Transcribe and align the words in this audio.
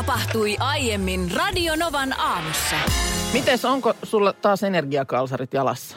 Tapahtui 0.00 0.56
aiemmin 0.60 1.30
Radionovan 1.36 2.20
aamussa. 2.20 2.76
Mites, 3.32 3.64
onko 3.64 3.94
sulla 4.02 4.32
taas 4.32 4.62
energiakalsarit 4.62 5.54
jalassa? 5.54 5.96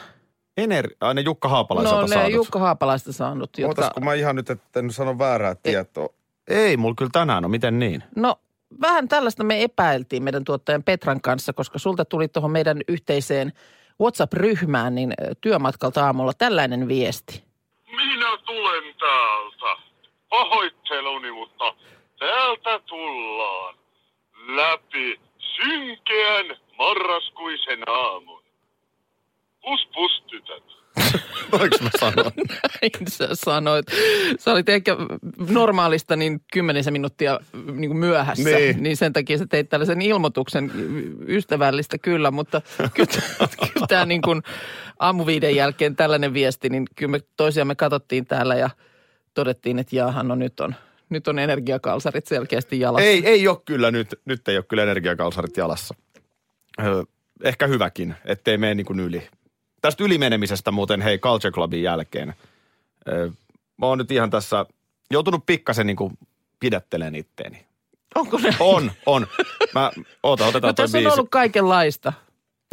Ener- 0.60 0.96
aina 1.00 1.20
Jukka 1.20 1.48
Haapalaiselta 1.48 2.00
No 2.00 2.06
ne 2.06 2.14
saadut. 2.14 2.32
Jukka 2.32 2.58
Haapalaista 2.58 3.12
saanut, 3.12 3.58
jotka... 3.58 3.68
Ootas, 3.82 3.94
kun 3.94 4.04
mä 4.04 4.14
ihan 4.14 4.36
nyt 4.36 4.50
et- 4.50 4.76
en 4.76 4.90
sano 4.92 5.18
väärää 5.18 5.54
tietoa. 5.54 6.08
Ei, 6.48 6.76
mulla 6.76 6.94
kyllä 6.98 7.10
tänään 7.12 7.44
on. 7.44 7.50
Miten 7.50 7.78
niin? 7.78 8.04
No 8.16 8.36
vähän 8.80 9.08
tällaista 9.08 9.44
me 9.44 9.62
epäiltiin 9.62 10.22
meidän 10.22 10.44
tuottajan 10.44 10.82
Petran 10.82 11.20
kanssa, 11.20 11.52
koska 11.52 11.78
sulta 11.78 12.04
tuli 12.04 12.28
tuohon 12.28 12.50
meidän 12.50 12.80
yhteiseen 12.88 13.52
WhatsApp-ryhmään 14.00 14.94
niin 14.94 15.14
työmatkalta 15.40 16.04
aamulla 16.06 16.32
tällainen 16.38 16.88
viesti. 16.88 17.44
Minä 17.96 18.36
tulen 18.46 18.94
täältä. 19.00 19.82
Pahoitteluni, 20.28 21.32
mutta 21.32 21.64
täältä 22.18 22.80
tullaan. 22.86 23.83
Läpi 24.46 25.20
synkeän 25.38 26.56
marraskuisen 26.78 27.88
aamun. 27.88 28.42
Pus 29.62 29.88
pus 29.94 30.22
tytöt. 30.30 30.84
Voinko 31.52 31.76
mä 31.82 31.90
sanoa? 32.00 32.30
Näin 32.36 33.08
sä 33.08 33.28
sanoit. 33.32 33.86
Sä 34.38 34.52
olit 34.52 34.68
ehkä 34.68 34.96
normaalista 35.50 36.16
niin 36.16 36.40
kymmenisen 36.52 36.92
minuuttia 36.92 37.40
niin 37.72 37.90
kuin 37.90 37.98
myöhässä. 37.98 38.50
Niin. 38.50 38.82
niin 38.82 38.96
sen 38.96 39.12
takia 39.12 39.38
sä 39.38 39.46
teit 39.46 39.68
tällaisen 39.68 40.02
ilmoituksen 40.02 40.70
ystävällistä 41.28 41.98
kyllä, 41.98 42.30
mutta 42.30 42.60
kyllä, 42.94 43.08
kyllä 43.72 43.86
tämä 43.88 44.06
niin 44.06 44.22
kuin 44.22 44.42
aamuviiden 44.98 45.56
jälkeen 45.56 45.96
tällainen 45.96 46.34
viesti, 46.34 46.68
niin 46.68 46.84
kyllä 46.96 47.10
me 47.10 47.20
toisiamme 47.36 47.74
katsottiin 47.74 48.26
täällä 48.26 48.54
ja 48.54 48.70
todettiin, 49.34 49.78
että 49.78 49.96
jaahan, 49.96 50.28
no 50.28 50.34
nyt 50.34 50.60
on, 50.60 50.74
nyt 51.10 51.28
on 51.28 51.38
energiakalsarit 51.38 52.26
selkeästi 52.26 52.80
jalassa. 52.80 53.06
ei, 53.06 53.26
ei 53.26 53.48
ole 53.48 53.58
kyllä 53.64 53.90
nyt. 53.90 54.20
Nyt 54.24 54.48
ei 54.48 54.56
ole 54.56 54.64
kyllä 54.68 54.82
energiakalsarit 54.82 55.56
jalassa. 55.56 55.94
Ehkä 57.44 57.66
hyväkin, 57.66 58.14
ettei 58.24 58.58
mene 58.58 58.74
niin 58.74 58.86
kuin 58.86 59.00
yli. 59.00 59.28
Tästä 59.80 60.04
ylimenemisestä 60.04 60.70
muuten, 60.70 61.00
hei, 61.02 61.18
Culture 61.18 61.52
Clubin 61.52 61.82
jälkeen. 61.82 62.34
Mä 63.76 63.86
oon 63.86 63.98
nyt 63.98 64.10
ihan 64.10 64.30
tässä 64.30 64.66
joutunut 65.10 65.46
pikkasen 65.46 65.86
niin 65.86 65.96
kuin 65.96 66.18
pidättelemään 66.60 67.14
itteeni. 67.14 67.66
Onko 68.14 68.38
ne? 68.38 68.56
On, 68.60 68.92
on. 69.06 69.26
Mä, 69.74 69.90
oota, 70.22 70.46
otetaan 70.46 70.68
No 70.70 70.72
toi 70.72 70.84
tässä 70.84 70.98
on 70.98 71.04
biisi. 71.04 71.18
ollut 71.18 71.30
kaikenlaista. 71.30 72.12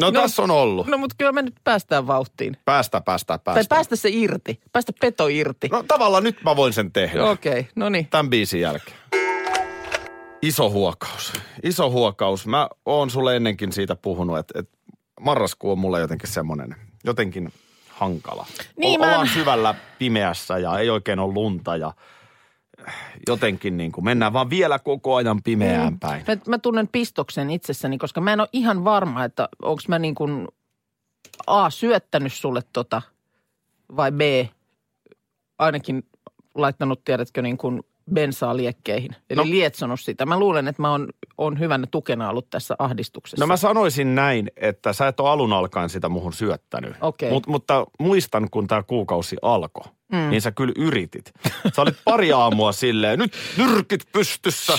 No, 0.01 0.11
no- 0.11 0.21
tässä 0.21 0.41
on 0.43 0.51
ollut. 0.51 0.87
No 0.87 0.97
mutta 0.97 1.15
kyllä 1.19 1.31
me 1.31 1.41
nyt 1.41 1.55
päästään 1.63 2.07
vauhtiin. 2.07 2.57
Päästä, 2.65 3.01
päästä, 3.01 3.37
Tai 3.37 3.53
päästä. 3.53 3.75
päästä 3.75 3.95
se 3.95 4.09
irti. 4.11 4.59
Päästä 4.71 4.93
peto 5.01 5.27
irti. 5.27 5.67
No 5.71 5.83
tavallaan 5.87 6.23
nyt 6.23 6.43
mä 6.43 6.55
voin 6.55 6.73
sen 6.73 6.91
tehdä. 6.91 7.25
Okei, 7.25 7.51
okay, 7.51 7.63
no 7.75 7.89
niin. 7.89 8.07
Tämän 8.07 8.29
biisin 8.29 8.61
jälkeen. 8.61 8.97
Iso 10.41 10.69
huokaus. 10.69 11.33
Iso 11.63 11.89
huokaus. 11.89 12.47
Mä 12.47 12.69
oon 12.85 13.09
sulle 13.09 13.35
ennenkin 13.35 13.71
siitä 13.71 13.95
puhunut, 13.95 14.37
että, 14.37 14.59
että 14.59 14.77
marraskuu 15.21 15.71
on 15.71 15.79
mulle 15.79 15.99
jotenkin 15.99 16.29
semmoinen, 16.29 16.75
jotenkin 17.03 17.53
hankala. 17.89 18.45
Niin, 18.77 18.99
O- 19.01 19.03
mä 19.05 19.11
Ollaan 19.11 19.27
syvällä 19.27 19.75
pimeässä 19.99 20.57
ja 20.57 20.79
ei 20.79 20.89
oikein 20.89 21.19
ole 21.19 21.33
lunta 21.33 21.77
ja 21.77 21.93
jotenkin 23.27 23.77
niin 23.77 23.91
kuin 23.91 24.05
mennään 24.05 24.33
vaan 24.33 24.49
vielä 24.49 24.79
koko 24.79 25.15
ajan 25.15 25.43
pimeään 25.43 25.99
päin. 25.99 26.23
Mä, 26.27 26.37
mä 26.47 26.57
tunnen 26.57 26.87
pistoksen 26.87 27.49
itsessäni, 27.49 27.97
koska 27.97 28.21
mä 28.21 28.33
en 28.33 28.39
ole 28.39 28.49
ihan 28.53 28.83
varma, 28.83 29.23
että 29.23 29.49
onko 29.61 29.81
mä 29.87 29.99
niin 29.99 30.15
kuin 30.15 30.47
A, 31.47 31.69
syöttänyt 31.69 32.33
sulle 32.33 32.61
tota 32.73 33.01
vai 33.95 34.11
B, 34.11 34.21
ainakin 35.59 36.03
laittanut, 36.55 37.03
tiedätkö, 37.03 37.41
niin 37.41 37.57
kuin 37.57 37.81
bensaa 38.13 38.57
liekkeihin. 38.57 39.15
Eli 39.29 39.37
No- 39.37 39.45
lietsonut 39.45 39.99
sitä. 39.99 40.25
Mä 40.25 40.39
luulen, 40.39 40.67
että 40.67 40.81
mä 40.81 40.91
oon, 40.91 41.07
oon 41.37 41.59
hyvänä 41.59 41.87
tukena 41.91 42.29
ollut 42.29 42.49
tässä 42.49 42.75
ahdistuksessa. 42.79 43.43
No 43.43 43.47
mä 43.47 43.57
sanoisin 43.57 44.15
näin, 44.15 44.51
että 44.57 44.93
sä 44.93 45.07
et 45.07 45.19
ole 45.19 45.29
alun 45.29 45.53
alkaen 45.53 45.89
sitä 45.89 46.09
muhun 46.09 46.33
syöttänyt. 46.33 46.95
Okei. 47.01 47.31
Mut, 47.31 47.47
mutta 47.47 47.85
muistan, 47.99 48.49
kun 48.51 48.67
tämä 48.67 48.83
kuukausi 48.83 49.37
alkoi, 49.41 49.85
mm. 50.11 50.29
niin 50.29 50.41
sä 50.41 50.51
kyllä 50.51 50.73
yritit. 50.77 51.31
Sä 51.75 51.81
olit 51.81 51.97
pari 52.05 52.33
aamua 52.33 52.71
silleen, 52.71 53.19
nyt 53.19 53.33
nyrkit 53.57 54.11
pystyssä, 54.11 54.77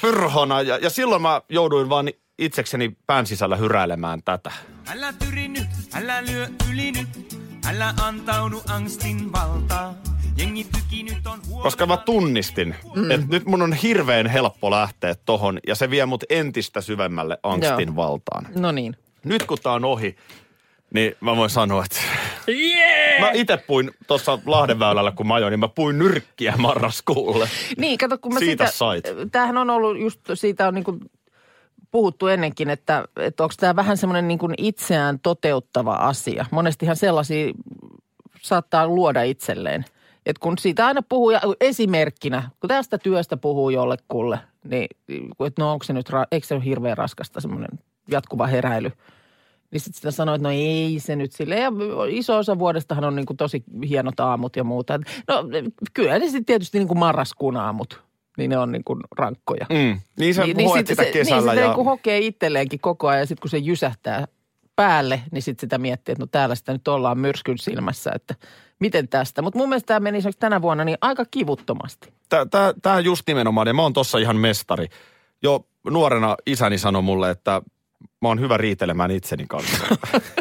pyrhona. 0.00 0.62
Ja, 0.62 0.76
ja 0.76 0.90
silloin 0.90 1.22
mä 1.22 1.40
jouduin 1.48 1.88
vaan 1.88 2.10
itsekseni 2.38 2.96
pään 3.06 3.26
sisällä 3.26 3.56
hyräilemään 3.56 4.22
tätä. 4.24 4.52
Älä 4.88 5.12
tyri 5.12 5.48
nyt, 5.48 5.68
älä 5.94 6.24
lyö 6.24 6.48
yli 6.70 6.92
nyt, 6.92 7.38
älä 7.66 7.94
antaudu 8.02 8.62
angstin 8.68 9.32
valtaan. 9.32 9.94
Jengi 10.36 10.64
tyki 10.64 11.02
nyt 11.02 11.26
on. 11.26 11.40
Koska 11.62 11.86
mä 11.86 11.96
tunnistin, 11.96 12.74
mm. 12.94 13.10
että 13.10 13.26
nyt 13.28 13.46
mun 13.46 13.62
on 13.62 13.72
hirveän 13.72 14.26
helppo 14.26 14.70
lähteä 14.70 15.14
tohon 15.14 15.58
ja 15.66 15.74
se 15.74 15.90
vie 15.90 16.06
mut 16.06 16.24
entistä 16.30 16.80
syvemmälle 16.80 17.38
angstin 17.42 17.88
Joo. 17.88 17.96
valtaan. 17.96 18.48
No 18.54 18.72
niin. 18.72 18.96
Nyt 19.24 19.42
kun 19.42 19.58
tää 19.62 19.72
on 19.72 19.84
ohi, 19.84 20.16
niin 20.94 21.16
mä 21.20 21.36
voin 21.36 21.50
sanoa, 21.50 21.84
että 21.84 22.00
yeah! 22.48 22.95
Mä 23.20 23.30
itse 23.34 23.56
puin 23.56 23.90
tuossa 24.06 24.38
Lahdenväylällä, 24.46 25.12
kun 25.12 25.26
mä 25.26 25.34
ajoin, 25.34 25.50
niin 25.50 25.60
mä 25.60 25.68
puin 25.68 25.98
nyrkkiä 25.98 26.54
marraskuulle. 26.66 27.48
Niin, 27.76 27.98
kato, 27.98 28.18
kun 28.18 28.34
mä 28.34 28.38
Siitä 28.38 28.66
sitä, 28.66 28.78
sait. 28.78 29.04
Tämähän 29.32 29.56
on 29.56 29.70
ollut 29.70 30.00
just, 30.00 30.20
siitä 30.34 30.68
on 30.68 30.74
niin 30.74 30.84
kuin 30.84 31.00
puhuttu 31.90 32.26
ennenkin, 32.26 32.70
että, 32.70 33.04
että 33.16 33.42
onko 33.42 33.54
tämä 33.60 33.76
vähän 33.76 33.96
semmoinen 33.96 34.28
niin 34.28 34.38
kuin 34.38 34.54
itseään 34.58 35.18
toteuttava 35.22 35.94
asia. 35.94 36.46
Monestihan 36.50 36.96
sellaisia 36.96 37.52
saattaa 38.42 38.88
luoda 38.88 39.22
itselleen. 39.22 39.84
Että 40.26 40.40
kun 40.40 40.58
siitä 40.58 40.86
aina 40.86 41.02
puhuu, 41.08 41.30
ja 41.30 41.40
esimerkkinä, 41.60 42.50
kun 42.60 42.68
tästä 42.68 42.98
työstä 42.98 43.36
puhuu 43.36 43.70
jollekulle, 43.70 44.38
niin 44.64 44.86
että 45.46 45.62
no 45.62 45.72
onko 45.72 45.84
se 45.84 45.92
nyt, 45.92 46.06
eikö 46.32 46.46
se 46.46 46.54
ole 46.54 46.64
hirveän 46.64 46.96
raskasta 46.96 47.40
semmoinen 47.40 47.78
jatkuva 48.08 48.46
heräily. 48.46 48.92
Niin 49.76 49.80
sitten 49.84 49.96
sitä 49.96 50.10
sanoo, 50.10 50.34
että 50.34 50.48
no 50.48 50.54
ei 50.54 50.96
se 50.98 51.16
nyt 51.16 51.32
sille. 51.32 51.60
Ja 51.60 51.72
iso 52.08 52.36
osa 52.36 52.58
vuodestahan 52.58 53.04
on 53.04 53.16
niin 53.16 53.26
kuin 53.26 53.36
tosi 53.36 53.64
hienot 53.88 54.20
aamut 54.20 54.56
ja 54.56 54.64
muuta. 54.64 54.98
No 55.28 55.34
kyllä 55.94 56.18
ne 56.18 56.24
sitten 56.24 56.44
tietysti 56.44 56.78
niin 56.78 56.88
kuin 56.88 56.98
marraskuun 56.98 57.56
aamut, 57.56 58.02
niin 58.38 58.50
ne 58.50 58.58
on 58.58 58.72
niin 58.72 58.84
kuin 58.84 59.00
rankkoja. 59.18 59.66
Mm. 59.70 60.00
Niin 60.18 60.34
sä 60.34 60.44
niin, 60.44 60.68
hoet 60.68 60.86
sitä 60.86 61.04
se, 61.04 61.10
kesällä. 61.10 61.52
Niin 61.52 61.60
sitä 61.60 61.70
ja... 61.70 61.76
niin 61.76 61.84
hokee 61.84 62.18
itselleenkin 62.18 62.80
koko 62.80 63.08
ajan 63.08 63.20
ja 63.20 63.26
sitten 63.26 63.40
kun 63.42 63.50
se 63.50 63.58
jysähtää 63.58 64.26
päälle, 64.76 65.22
niin 65.30 65.42
sitten 65.42 65.66
sitä 65.66 65.78
miettii, 65.78 66.12
että 66.12 66.22
no 66.22 66.26
täällä 66.26 66.54
sitä 66.54 66.72
nyt 66.72 66.88
ollaan 66.88 67.18
myrskyn 67.18 67.58
silmässä, 67.58 68.10
että 68.14 68.34
miten 68.78 69.08
tästä. 69.08 69.42
Mutta 69.42 69.58
mun 69.58 69.68
mielestä 69.68 69.86
tämä 69.86 70.00
meni 70.00 70.18
tänä 70.38 70.62
vuonna 70.62 70.84
niin 70.84 70.98
aika 71.00 71.24
kivuttomasti. 71.30 72.12
Tämä 72.82 73.00
just 73.00 73.22
nimenomaan, 73.26 73.66
ja 73.66 73.74
mä 73.74 73.82
oon 73.82 73.92
tossa 73.92 74.18
ihan 74.18 74.36
mestari. 74.36 74.86
Jo 75.42 75.66
nuorena 75.90 76.36
isäni 76.46 76.78
sanoi 76.78 77.02
mulle, 77.02 77.30
että 77.30 77.62
mä 78.22 78.28
oon 78.28 78.40
hyvä 78.40 78.56
riitelemään 78.56 79.10
itseni 79.10 79.44
kanssa. 79.48 79.86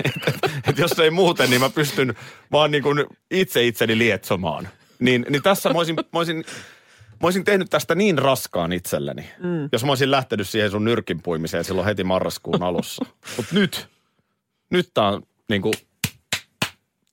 et, 0.06 0.13
et 0.69 0.78
jos 0.78 1.00
ei 1.00 1.09
muuten, 1.12 1.50
niin 1.50 1.62
mä 1.62 1.69
pystyn 1.69 2.16
vaan 2.52 2.72
niin 2.72 2.84
kuin 2.84 3.06
itse 3.31 3.63
itseni 3.68 3.97
lietsomaan. 3.97 4.68
Niin, 5.00 5.25
niin 5.30 5.44
tässä 5.44 5.69
mä 5.69 5.78
olisin, 5.78 5.96
mä, 5.96 6.02
olisin, 6.13 6.38
mä 7.09 7.24
olisin 7.24 7.44
tehnyt 7.44 7.69
tästä 7.69 7.96
niin 7.96 8.18
raskaan 8.18 8.74
itselleni, 8.74 9.30
mm. 9.39 9.69
jos 9.72 9.83
mä 9.86 9.92
olisin 9.92 10.12
lähtenyt 10.12 10.50
siihen 10.50 10.72
sun 10.72 10.86
nyrkin 10.86 11.22
puimiseen 11.22 11.63
silloin 11.63 11.86
heti 11.86 12.04
marraskuun 12.04 12.63
alussa. 12.63 13.06
Mutta 13.38 13.56
nyt, 13.56 13.88
nyt 14.69 14.89
tää 14.94 15.07
on 15.07 15.24
niin 15.50 15.62
kuin, 15.62 15.74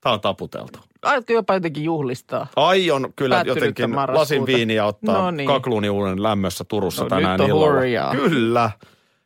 tää 0.00 0.12
on 0.12 0.20
taputeltu. 0.20 0.78
Aiotko 1.02 1.32
jopa 1.32 1.54
jotenkin 1.54 1.84
juhlistaa? 1.84 2.46
Aion 2.56 3.12
kyllä 3.16 3.42
jotenkin 3.46 3.96
lasin 3.96 4.46
viiniä 4.46 4.84
ottaa 4.84 5.18
No 5.18 5.30
niin. 5.30 5.36
niin. 5.36 5.46
kakluuni 5.46 5.88
uuden 5.90 6.22
lämmössä 6.22 6.64
Turussa 6.64 7.02
No 7.02 7.08
tänään 7.08 7.32
nyt 7.32 7.40
on 7.40 7.56
illalla. 7.56 7.72
hurjaa. 7.72 8.12
Kyllä, 8.14 8.70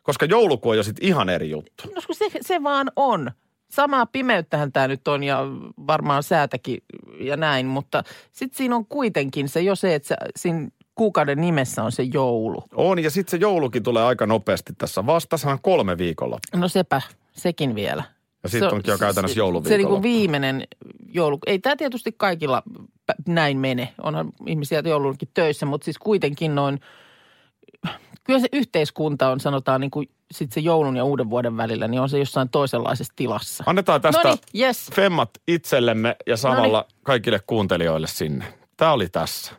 koska 0.06 0.26
joulukuu 0.26 0.70
on 0.70 0.76
jo 0.76 0.82
sit 0.82 0.96
ihan 1.00 1.28
eri 1.28 1.50
juttu. 1.50 1.82
No 1.94 2.02
kun 2.06 2.14
se, 2.14 2.24
se 2.40 2.62
vaan 2.62 2.90
on. 2.96 3.30
Samaa 3.70 4.06
pimeyttähän 4.06 4.72
tämä 4.72 4.88
nyt 4.88 5.08
on 5.08 5.22
ja 5.22 5.38
varmaan 5.86 6.22
säätäkin 6.22 6.78
ja 7.20 7.36
näin, 7.36 7.66
mutta 7.66 8.02
sitten 8.32 8.56
siinä 8.56 8.76
on 8.76 8.86
kuitenkin 8.86 9.48
se 9.48 9.60
jo 9.60 9.74
se, 9.74 9.94
että 9.94 10.08
se, 10.08 10.16
siinä 10.36 10.68
kuukauden 10.94 11.40
nimessä 11.40 11.82
on 11.82 11.92
se 11.92 12.02
joulu. 12.02 12.62
On, 12.74 12.98
ja 13.02 13.10
sitten 13.10 13.30
se 13.30 13.36
joulukin 13.36 13.82
tulee 13.82 14.04
aika 14.04 14.26
nopeasti 14.26 14.72
tässä. 14.78 15.06
Vastasahan 15.06 15.58
kolme 15.62 15.98
viikolla. 15.98 16.38
No 16.54 16.68
sepä, 16.68 17.02
sekin 17.32 17.74
vielä. 17.74 18.02
Ja 18.42 18.48
sitten 18.48 18.72
onkin 18.72 18.92
jo 18.92 18.98
käytännössä 18.98 19.34
Se, 19.34 19.34
se 19.34 19.34
niin 19.34 19.38
jouluviikolla. 19.38 20.02
viimeinen 20.02 20.66
joulu. 21.12 21.38
Ei 21.46 21.58
tämä 21.58 21.76
tietysti 21.76 22.12
kaikilla 22.16 22.62
näin 23.28 23.58
mene. 23.58 23.94
Onhan 24.02 24.28
ihmisiä 24.46 24.82
joulunkin 24.84 25.28
töissä, 25.34 25.66
mutta 25.66 25.84
siis 25.84 25.98
kuitenkin 25.98 26.54
noin 26.54 26.80
kyllä 28.26 28.40
se 28.40 28.48
yhteiskunta 28.52 29.30
on, 29.30 29.40
sanotaan 29.40 29.80
niin 29.80 29.90
kuin 29.90 30.08
sit 30.30 30.52
se 30.52 30.60
joulun 30.60 30.96
ja 30.96 31.04
uuden 31.04 31.30
vuoden 31.30 31.56
välillä, 31.56 31.88
niin 31.88 32.00
on 32.00 32.08
se 32.08 32.18
jossain 32.18 32.48
toisenlaisessa 32.48 33.12
tilassa. 33.16 33.64
Annetaan 33.66 34.00
tästä 34.00 34.28
Noniin, 34.28 34.40
yes. 34.54 34.90
femmat 34.94 35.30
itsellemme 35.48 36.16
ja 36.26 36.36
samalla 36.36 36.86
kaikille 37.02 37.40
kuuntelijoille 37.46 38.06
sinne. 38.06 38.44
Tämä 38.76 38.92
oli 38.92 39.08
tässä. 39.08 39.52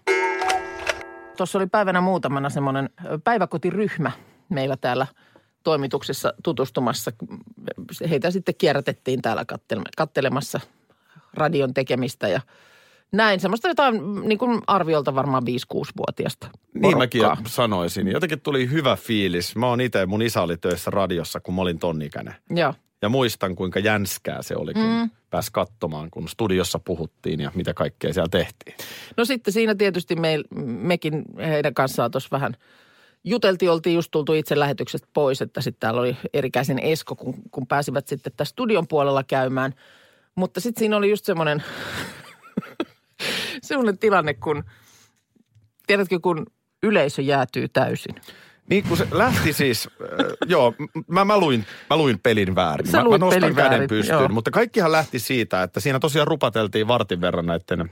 Tuossa 1.37 1.57
oli 1.57 1.67
päivänä 1.67 2.01
muutamana 2.01 2.49
semmoinen 2.49 2.89
päiväkotiryhmä 3.23 4.11
meillä 4.49 4.77
täällä 4.77 5.07
toimituksessa 5.63 6.33
tutustumassa. 6.43 7.11
Heitä 8.09 8.31
sitten 8.31 8.55
kierrätettiin 8.57 9.21
täällä 9.21 9.43
kattel- 9.43 9.91
kattelemassa 9.97 10.59
radion 11.33 11.73
tekemistä 11.73 12.27
ja 12.27 12.41
näin. 13.11 13.39
Semmoista 13.39 13.67
jotain 13.67 14.03
mm, 14.03 14.27
niin 14.27 14.37
kuin 14.37 14.61
arviolta 14.67 15.15
varmaan 15.15 15.43
5-6-vuotiaasta 15.43 16.47
Niin 16.73 16.97
mäkin 16.97 17.21
sanoisin. 17.47 18.07
Jotenkin 18.07 18.41
tuli 18.41 18.69
hyvä 18.69 18.95
fiilis. 18.95 19.55
Mä 19.55 19.67
oon 19.67 19.81
itse, 19.81 20.05
mun 20.05 20.21
isä 20.21 20.41
oli 20.41 20.57
töissä 20.57 20.91
radiossa, 20.91 21.39
kun 21.39 21.55
mä 21.55 21.61
olin 21.61 21.79
ton 21.79 22.01
ikäinen. 22.01 22.35
Joo. 22.49 22.73
Ja 23.01 23.09
muistan, 23.09 23.55
kuinka 23.55 23.79
jänskää 23.79 24.41
se 24.41 24.55
oli, 24.55 24.73
kun 24.73 24.83
mm. 24.83 25.09
pääsi 25.29 25.51
katsomaan, 25.51 26.09
kun 26.11 26.27
studiossa 26.27 26.79
puhuttiin 26.79 27.39
ja 27.39 27.51
mitä 27.55 27.73
kaikkea 27.73 28.13
siellä 28.13 28.29
tehtiin. 28.29 28.75
No 29.17 29.25
sitten 29.25 29.53
siinä 29.53 29.75
tietysti 29.75 30.15
me, 30.15 30.39
mekin 30.65 31.23
heidän 31.37 31.73
kanssaan 31.73 32.11
tuossa 32.11 32.29
vähän 32.31 32.53
juteltiin, 33.23 33.71
oltiin 33.71 33.95
just 33.95 34.11
tultu 34.11 34.33
itse 34.33 34.59
lähetyksestä 34.59 35.07
pois, 35.13 35.41
että 35.41 35.61
sitten 35.61 35.79
täällä 35.79 36.01
oli 36.01 36.17
erikäisen 36.33 36.79
Esko, 36.79 37.15
kun, 37.15 37.33
kun 37.51 37.67
pääsivät 37.67 38.07
sitten 38.07 38.33
tässä 38.37 38.51
studion 38.51 38.87
puolella 38.87 39.23
käymään. 39.23 39.73
Mutta 40.35 40.59
sitten 40.59 40.79
siinä 40.79 40.97
oli 40.97 41.09
just 41.09 41.25
semmoinen, 41.25 41.63
semmoinen 43.61 43.97
tilanne, 43.97 44.33
kun 44.33 44.63
tiedätkö, 45.87 46.19
kun 46.19 46.45
yleisö 46.83 47.21
jäätyy 47.21 47.67
täysin. 47.67 48.15
Niin 48.69 48.83
kun 48.83 48.97
se 48.97 49.07
lähti 49.11 49.53
siis, 49.53 49.89
äh, 50.01 50.25
joo, 50.45 50.73
mä, 51.07 51.25
mä, 51.25 51.37
luin, 51.37 51.65
mä 51.89 51.97
luin 51.97 52.19
pelin 52.19 52.55
väärin. 52.55 52.87
Sä 52.87 52.97
mä, 52.97 53.09
mä 53.09 53.17
nostan 53.17 53.41
pelin 53.41 53.55
käden 53.55 53.71
väärin, 53.71 53.89
pystyyn. 53.89 54.19
joo. 54.19 54.27
Mutta 54.27 54.51
kaikkihan 54.51 54.91
lähti 54.91 55.19
siitä, 55.19 55.63
että 55.63 55.79
siinä 55.79 55.99
tosiaan 55.99 56.27
rupateltiin 56.27 56.87
vartin 56.87 57.21
verran 57.21 57.45
näiden 57.45 57.81
äh, 57.81 57.87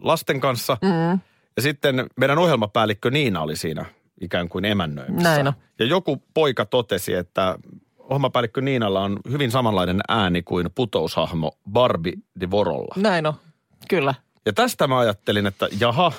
lasten 0.00 0.40
kanssa. 0.40 0.76
Mm. 0.82 1.20
Ja 1.56 1.62
sitten 1.62 2.06
meidän 2.16 2.38
ohjelmapäällikkö 2.38 3.10
Niina 3.10 3.40
oli 3.40 3.56
siinä 3.56 3.84
ikään 4.20 4.48
kuin 4.48 4.64
emännöimissä. 4.64 5.30
Näin 5.30 5.48
on. 5.48 5.52
Ja 5.78 5.86
joku 5.86 6.22
poika 6.34 6.64
totesi, 6.64 7.14
että 7.14 7.58
ohjelmapäällikkö 7.98 8.60
Niinalla 8.60 9.00
on 9.00 9.18
hyvin 9.30 9.50
samanlainen 9.50 10.00
ääni 10.08 10.42
kuin 10.42 10.70
putoushahmo 10.74 11.52
Barbie 11.70 12.12
de 12.40 12.50
Vorolla. 12.50 12.94
Näin 12.96 13.26
on, 13.26 13.34
kyllä. 13.88 14.14
Ja 14.46 14.52
tästä 14.52 14.86
mä 14.86 14.98
ajattelin, 14.98 15.46
että 15.46 15.68
jaha, 15.80 16.12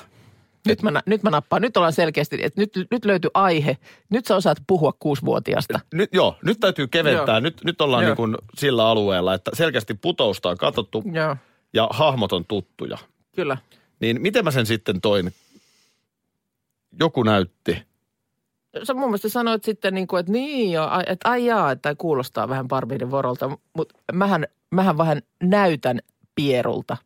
Nyt 0.67 0.81
mä, 0.81 0.91
nä- 0.91 1.03
nyt 1.05 1.23
mä 1.23 1.29
nappaan. 1.29 1.61
Nyt 1.61 1.77
ollaan 1.77 1.93
selkeästi, 1.93 2.37
että 2.43 2.61
nyt, 2.61 2.71
nyt 2.91 3.05
löytyi 3.05 3.31
aihe. 3.33 3.77
Nyt 4.09 4.25
sä 4.25 4.35
osaat 4.35 4.57
puhua 4.67 4.93
kuusivuotiaasta. 4.99 5.79
nyt, 5.93 6.09
joo, 6.13 6.35
nyt 6.43 6.59
täytyy 6.59 6.87
keventää. 6.87 7.35
Joo. 7.35 7.39
Nyt, 7.39 7.63
nyt 7.63 7.81
ollaan 7.81 8.03
Joo. 8.03 8.09
niin 8.09 8.15
kuin 8.17 8.37
sillä 8.57 8.87
alueella, 8.87 9.33
että 9.33 9.51
selkeästi 9.53 9.93
putousta 9.93 10.49
on 10.49 10.57
katsottu 10.57 11.03
Joo, 11.13 11.35
ja 11.73 11.87
hahmot 11.91 12.33
on 12.33 12.45
tuttuja. 12.45 12.97
kyllä. 13.35 13.57
Niin 13.99 14.21
miten 14.21 14.43
mä 14.43 14.51
sen 14.51 14.65
sitten 14.65 15.01
toin? 15.01 15.33
Joku 16.99 17.23
näytti. 17.23 17.83
Sä 18.83 18.93
mun 18.93 19.03
mielestä 19.09 19.29
sanoit 19.29 19.63
sitten, 19.63 19.93
niin 19.93 20.07
kuin, 20.07 20.19
että 20.19 20.31
niin 20.31 20.71
joo, 20.71 20.89
että 21.07 21.29
ai 21.29 21.45
jaa, 21.45 21.71
että 21.71 21.95
kuulostaa 21.95 22.49
vähän 22.49 22.67
Barbieiden 22.67 23.11
vorolta, 23.11 23.57
mutta 23.73 23.95
mähän, 24.13 24.47
mähän 24.71 24.97
vähän 24.97 25.21
näytän 25.43 25.99
pierulta. 26.35 26.97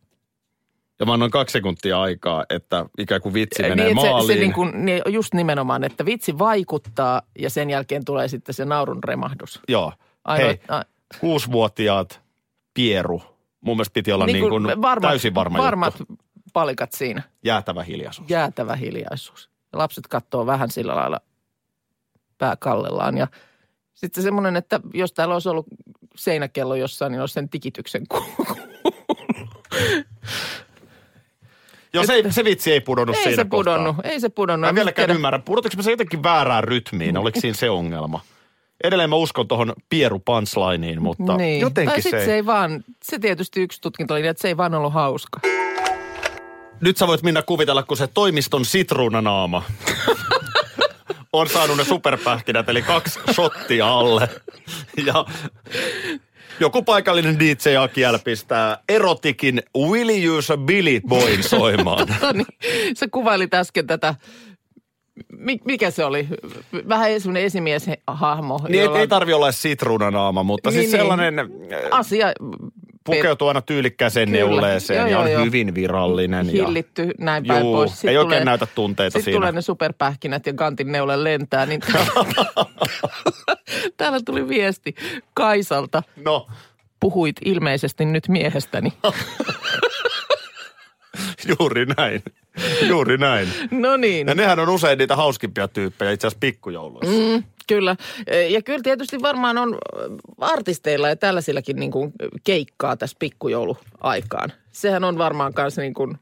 Ja 1.02 1.06
mä 1.06 1.14
annoin 1.14 1.32
kaksi 1.32 1.54
sekuntia 1.54 2.02
aikaa, 2.02 2.46
että 2.50 2.86
ikään 2.98 3.22
kuin 3.22 3.34
vitsi 3.34 3.62
menee 3.62 3.76
niin, 3.76 3.88
että 3.98 4.02
se, 4.02 4.10
maaliin. 4.10 4.28
se 4.28 4.40
niin 4.40 4.54
kuin, 4.54 4.86
niin 4.86 5.02
just 5.08 5.34
nimenomaan, 5.34 5.84
että 5.84 6.06
vitsi 6.06 6.38
vaikuttaa 6.38 7.22
ja 7.40 7.50
sen 7.50 7.70
jälkeen 7.70 8.06
tulee 8.06 8.28
sitten 8.28 8.56
se 8.56 8.66
naurun 8.66 9.04
remahdus. 9.04 9.60
Joo. 9.68 9.94
Ainoa- 10.26 10.48
Hei, 10.48 10.62
a- 10.68 10.82
kuusivuotiaat, 11.20 12.22
pieru. 12.74 13.22
Mun 13.62 13.78
mielestä 13.78 13.94
piti 13.94 14.12
olla 14.12 14.26
niin 14.26 14.50
kuin, 14.50 14.64
täysin 15.02 15.36
varma 15.36 15.58
varmat 15.58 16.00
juttu. 16.00 16.18
palikat 16.54 16.92
siinä. 16.92 17.24
Jäätävä 17.44 17.84
hiljaisuus. 17.84 18.30
Jäätävä 18.30 18.76
hiljaisuus. 18.76 19.50
Ja 19.74 19.80
lapset 19.80 20.08
katsoo 20.08 20.46
vähän 20.46 20.72
sillä 20.72 20.96
lailla 20.96 21.20
pää 22.38 22.56
kallellaan 22.56 23.18
ja 23.18 23.28
sitten 23.94 24.24
semmoinen, 24.24 24.56
että 24.56 24.80
jos 24.94 25.14
täällä 25.14 25.34
olisi 25.34 25.50
ollut 25.50 25.68
seinäkello 26.16 26.76
jossain, 26.76 27.12
niin 27.12 27.20
olisi 27.22 27.34
sen 27.34 27.50
tikityksen 27.50 28.04
kuullut. 28.12 28.58
Joo, 31.94 32.06
se, 32.06 32.14
ei- 32.14 32.32
se 32.32 32.44
vitsi 32.44 32.72
ei 32.72 32.82
pudonnut 32.82 33.16
Ei 33.16 33.24
siinä 33.24 33.36
se 33.36 33.42
kohtaa. 33.46 33.58
pudonnut, 33.76 33.96
ei 34.06 34.20
se 34.20 34.30
pudonnut. 34.30 34.62
Mä 34.62 34.70
en 34.70 34.76
vieläkään 34.76 35.06
Tiedä- 35.08 35.16
ymmärrä, 35.18 35.40
pudotinko 35.40 35.78
mä 35.78 35.84
se 35.84 35.92
jotenkin 35.92 36.24
väärään 36.24 36.64
rytmiin, 36.64 37.18
oliko 37.18 37.40
siinä 37.40 37.56
se 37.58 37.70
ongelma? 37.70 38.20
Edelleen 38.84 39.10
mä 39.10 39.16
uskon 39.16 39.48
tuohon 39.48 39.74
pieru 39.90 40.20
punchlineen, 40.20 41.02
mutta 41.02 41.38
Niin. 41.38 41.62
jotenkin 41.62 41.92
tai 41.94 42.02
se 42.02 42.04
sitten 42.04 42.20
ei. 42.20 42.26
se 42.26 42.34
ei 42.36 42.46
vaan, 42.46 42.84
se 43.04 43.20
tietysti 43.20 43.62
yksi 43.62 43.82
tutkinto 43.82 44.14
oli, 44.14 44.28
että 44.28 44.42
se 44.42 44.48
ei 44.48 44.58
vaan 44.58 44.74
ollut 44.76 44.94
hauska. 44.94 45.40
Nyt 46.82 46.98
sä 46.98 47.08
voit 47.08 47.24
minä 47.24 47.42
kuvitella, 47.42 47.84
kun 47.84 47.98
se 47.98 48.08
toimiston 48.08 48.66
sitruunanaama 48.66 49.64
on 51.34 51.50
saanut 51.50 51.78
ne 51.78 51.84
superpähkinät, 51.84 52.70
eli 52.70 52.82
kaksi 52.82 53.20
shottia 53.34 53.88
alle. 53.88 54.30
Ja 55.06 55.26
joku 56.62 56.82
paikallinen 56.84 57.40
DJ 57.40 57.78
Akiel 57.80 58.20
pistää 58.24 58.78
erotikin 58.90 59.62
Willy 59.78 60.38
Use 60.38 60.58
Billy 60.58 61.02
Boyn 61.08 61.44
soimaan. 61.50 62.08
No 62.22 62.32
niin, 62.32 62.46
sä 62.98 63.08
kuvailit 63.12 63.54
äsken 63.54 63.88
tätä, 63.88 64.16
mi- 65.38 65.60
mikä 65.66 65.92
se 65.92 66.06
oli? 66.06 66.28
Vähän 66.90 67.22
semmoinen 67.22 67.44
esimieshahmo. 67.44 68.60
niin 68.68 68.80
ei, 68.80 68.86
jolla 68.86 69.00
ei 69.00 69.08
tarvi 69.08 69.34
olla 69.34 69.52
sitruunanaama, 69.52 70.44
mutta 70.44 70.70
Niin, 70.70 70.80
siis 70.82 70.92
niin. 70.92 71.02
sellainen 71.02 71.40
äh, 71.40 71.46
asia 71.92 72.28
pukeutuu 73.04 73.48
aina 73.48 73.62
tyylikkääseen 73.62 74.30
Kyllä. 74.30 74.40
neuleeseen 74.46 75.00
Joo, 75.00 75.08
ja 75.08 75.20
on 75.20 75.32
joo. 75.32 75.46
hyvin 75.46 75.76
virallinen. 75.76 76.56
ja- 76.56 76.66
hillitty, 76.66 77.12
näin 77.18 77.46
päin 77.48 77.60
Juu, 77.64 77.74
pois. 77.76 78.06
ei 78.06 78.18
oikein 78.18 78.46
näytä 78.46 78.68
tunteita 78.76 79.12
Sitten 79.14 79.24
siinä. 79.24 79.38
tulee 79.38 79.52
ne 79.52 79.62
superpähkinät 79.62 80.46
ja 80.46 80.54
kantin 80.54 80.92
neule 80.92 81.24
lentää, 81.24 81.66
niin 81.66 81.82
täällä 83.98 84.20
tuli 84.26 84.48
viesti 84.48 84.96
Kaisalta. 85.34 86.04
No, 86.16 86.48
Puhuit 87.00 87.36
ilmeisesti 87.46 88.06
nyt 88.06 88.28
miehestäni. 88.28 88.94
juuri 91.60 91.86
näin. 91.98 92.24
Juuri 92.88 93.18
näin. 93.18 93.48
No 93.72 93.98
niin. 93.98 94.28
Ja 94.28 94.36
nehän 94.36 94.60
on 94.60 94.70
usein 94.70 94.98
niitä 94.98 95.16
hauskimpia 95.16 95.68
tyyppejä 95.68 96.12
itse 96.12 96.28
asiassa 96.28 96.40
pikkujouluissa. 96.40 97.38
Mm, 97.38 97.44
kyllä. 97.68 97.96
Ja 98.50 98.62
kyllä 98.62 98.80
tietysti 98.84 99.22
varmaan 99.22 99.58
on 99.58 99.78
artisteilla 100.40 101.10
ja 101.10 101.16
tällaisillakin 101.16 101.76
niin 101.76 101.92
kuin 101.92 102.14
keikkaa 102.44 102.98
tässä 102.98 103.16
pikkujouluaikaan. 103.20 104.52
Sehän 104.72 105.04
on 105.04 105.18
varmaan 105.18 105.54
myös 105.58 105.78
niin 105.78 105.94
kuin 105.94 106.18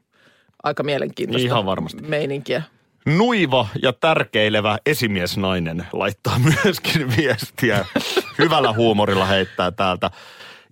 aika 0.62 0.82
mielenkiintoista 0.82 1.46
Ihan 1.46 1.66
varmasti. 1.66 2.02
meininkiä. 2.02 2.62
Nuiva 3.06 3.68
ja 3.82 3.92
tärkeilevä 3.92 4.78
esimiesnainen 4.86 5.86
laittaa 5.92 6.38
myöskin 6.64 7.16
viestiä. 7.16 7.84
Hyvällä 8.38 8.72
huumorilla 8.72 9.24
heittää 9.26 9.70
täältä. 9.70 10.10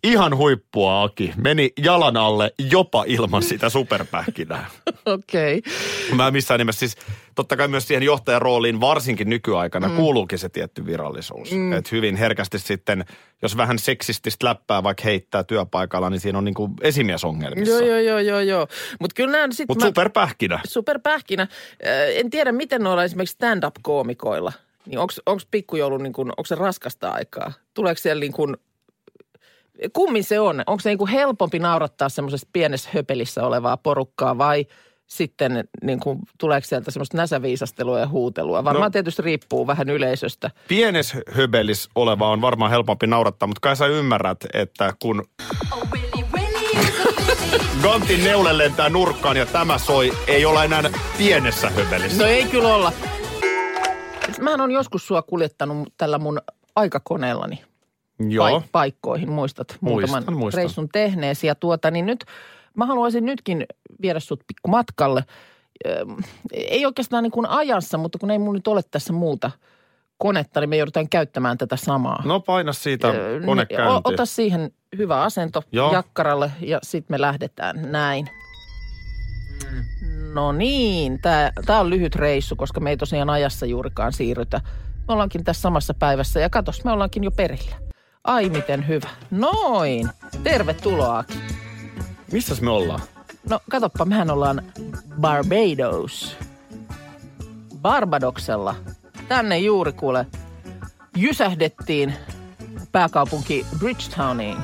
Ihan 0.04 0.36
huippua, 0.36 1.02
Aki. 1.02 1.32
Meni 1.36 1.72
jalan 1.82 2.16
alle 2.16 2.52
jopa 2.70 3.04
ilman 3.06 3.42
sitä 3.42 3.68
superpähkinää. 3.68 4.70
Okei. 5.06 5.58
Okay. 5.58 6.16
Mä 6.16 6.30
missään 6.30 6.58
nimessä 6.58 6.78
siis, 6.78 6.96
totta 7.34 7.56
kai 7.56 7.68
myös 7.68 7.88
siihen 7.88 8.02
johtajan 8.02 8.42
rooliin 8.42 8.80
varsinkin 8.80 9.30
nykyaikana 9.30 9.88
mm. 9.88 9.96
kuuluukin 9.96 10.38
se 10.38 10.48
tietty 10.48 10.86
virallisuus. 10.86 11.52
Mm. 11.52 11.72
Että 11.72 11.90
hyvin 11.92 12.16
herkästi 12.16 12.58
sitten, 12.58 13.04
jos 13.42 13.56
vähän 13.56 13.78
seksististä 13.78 14.46
läppää 14.46 14.82
vaikka 14.82 15.02
heittää 15.04 15.44
työpaikalla, 15.44 16.10
niin 16.10 16.20
siinä 16.20 16.38
on 16.38 16.44
niinku 16.44 16.70
esimiesongelmissa. 16.80 17.74
Joo, 17.74 17.86
joo, 17.86 17.98
joo, 17.98 18.18
joo, 18.18 18.40
joo. 18.40 18.66
Mutta 19.00 19.14
kyllä 19.14 19.32
nämä 19.32 19.48
sitten... 19.50 19.66
Mutta 19.68 19.86
superpähkinä. 19.86 20.60
Superpähkinä. 20.66 21.42
Äh, 21.42 21.48
En 22.16 22.30
tiedä, 22.30 22.52
miten 22.52 22.82
noilla 22.82 23.04
esimerkiksi 23.04 23.34
stand-up-koomikoilla. 23.34 24.52
Niin 24.86 24.98
onko 24.98 25.42
pikkujoulu, 25.50 25.98
niin 25.98 26.12
kun, 26.12 26.28
onko 26.30 26.46
se 26.46 26.54
raskasta 26.54 27.10
aikaa? 27.10 27.52
Tuleeko 27.74 27.98
siellä 27.98 28.20
niin 28.20 28.32
kuin, 28.32 28.56
kummin 29.92 30.24
se 30.24 30.40
on? 30.40 30.62
Onko 30.66 30.80
se 30.80 30.88
niin 30.88 30.98
kuin 30.98 31.10
helpompi 31.10 31.58
naurattaa 31.58 32.08
semmoisessa 32.08 32.48
pienessä 32.52 32.90
höpelissä 32.94 33.44
olevaa 33.44 33.76
porukkaa 33.76 34.38
vai 34.38 34.66
sitten 35.06 35.68
niin 35.82 36.00
kuin, 36.00 36.18
tuleeko 36.38 36.66
sieltä 36.66 36.90
semmoista 36.90 37.16
näsäviisastelua 37.16 38.00
ja 38.00 38.08
huutelua? 38.08 38.64
Varmaan 38.64 38.88
no. 38.88 38.90
tietysti 38.90 39.22
riippuu 39.22 39.66
vähän 39.66 39.90
yleisöstä. 39.90 40.50
Pienes 40.68 41.16
höbelis 41.30 41.88
oleva 41.94 42.30
on 42.30 42.40
varmaan 42.40 42.70
helpompi 42.70 43.06
naurattaa, 43.06 43.46
mutta 43.46 43.60
kai 43.60 43.76
sä 43.76 43.86
ymmärrät, 43.86 44.38
että 44.54 44.92
kun 45.02 45.24
Gantin 47.82 48.24
neule 48.24 48.58
lentää 48.58 48.88
nurkkaan 48.88 49.36
ja 49.36 49.46
tämä 49.46 49.78
soi, 49.78 50.12
ei 50.26 50.44
ole 50.44 50.64
enää 50.64 50.82
pienessä 51.18 51.70
höbelissä. 51.70 52.22
No 52.22 52.28
ei 52.28 52.44
kyllä 52.44 52.74
olla. 52.74 52.92
Mähän 54.40 54.60
on 54.60 54.70
joskus 54.70 55.06
sua 55.06 55.22
kuljettanut 55.22 55.88
tällä 55.96 56.18
mun 56.18 56.40
aikakoneellani. 56.76 57.67
Joo. 58.28 58.48
paik- 58.60 58.68
paikkoihin, 58.72 59.30
muistat 59.30 59.76
muutaman 59.80 60.10
Muistan, 60.10 60.36
muistan. 60.36 60.58
reissun 60.58 60.88
tehneesi. 60.88 61.46
Ja 61.46 61.54
tuota, 61.54 61.90
niin 61.90 62.06
nyt 62.06 62.24
mä 62.74 62.86
haluaisin 62.86 63.24
nytkin 63.24 63.66
viedä 64.02 64.20
sut 64.20 64.40
pikku 64.46 64.68
matkalle. 64.70 65.24
ö, 65.86 66.06
ei 66.52 66.86
oikeastaan 66.86 67.22
niin 67.22 67.30
kuin 67.30 67.46
ajassa, 67.46 67.98
mutta 67.98 68.18
kun 68.18 68.30
ei 68.30 68.38
mun 68.38 68.54
nyt 68.54 68.68
ole 68.68 68.80
tässä 68.90 69.12
muuta 69.12 69.50
konetta, 70.18 70.60
niin 70.60 70.68
me 70.70 70.76
joudutaan 70.76 71.08
käyttämään 71.08 71.58
tätä 71.58 71.76
samaa. 71.76 72.22
No 72.24 72.40
paina 72.40 72.72
siitä 72.72 73.08
kone 73.46 73.66
niin, 73.70 73.80
Ota 74.04 74.26
siihen 74.26 74.70
hyvä 74.98 75.22
asento 75.22 75.62
Joo. 75.72 75.92
jakkaralle 75.92 76.52
ja 76.60 76.78
sitten 76.82 77.14
me 77.14 77.20
lähdetään 77.20 77.92
näin. 77.92 78.28
No 80.34 80.52
niin, 80.52 81.18
tämä 81.66 81.80
on 81.80 81.90
lyhyt 81.90 82.14
reissu, 82.16 82.56
koska 82.56 82.80
me 82.80 82.90
ei 82.90 82.96
tosiaan 82.96 83.30
ajassa 83.30 83.66
juurikaan 83.66 84.12
siirrytä. 84.12 84.60
Me 85.08 85.14
ollaankin 85.14 85.44
tässä 85.44 85.60
samassa 85.62 85.94
päivässä 85.94 86.40
ja 86.40 86.50
katos, 86.50 86.84
me 86.84 86.92
ollaankin 86.92 87.24
jo 87.24 87.30
perillä. 87.30 87.76
Ai 88.28 88.48
miten 88.48 88.88
hyvä. 88.88 89.08
Noin. 89.30 90.08
Tervetuloa. 90.42 91.18
Aki. 91.18 91.34
Missäs 92.32 92.60
me 92.60 92.70
ollaan? 92.70 93.00
No 93.48 93.60
katoppa, 93.70 94.04
mehän 94.04 94.30
ollaan 94.30 94.62
Barbados. 95.20 96.36
Barbadoksella. 97.82 98.74
Tänne 99.28 99.58
juuri 99.58 99.92
kuule 99.92 100.26
jysähdettiin 101.16 102.14
pääkaupunki 102.92 103.66
Bridgetowniin. 103.78 104.58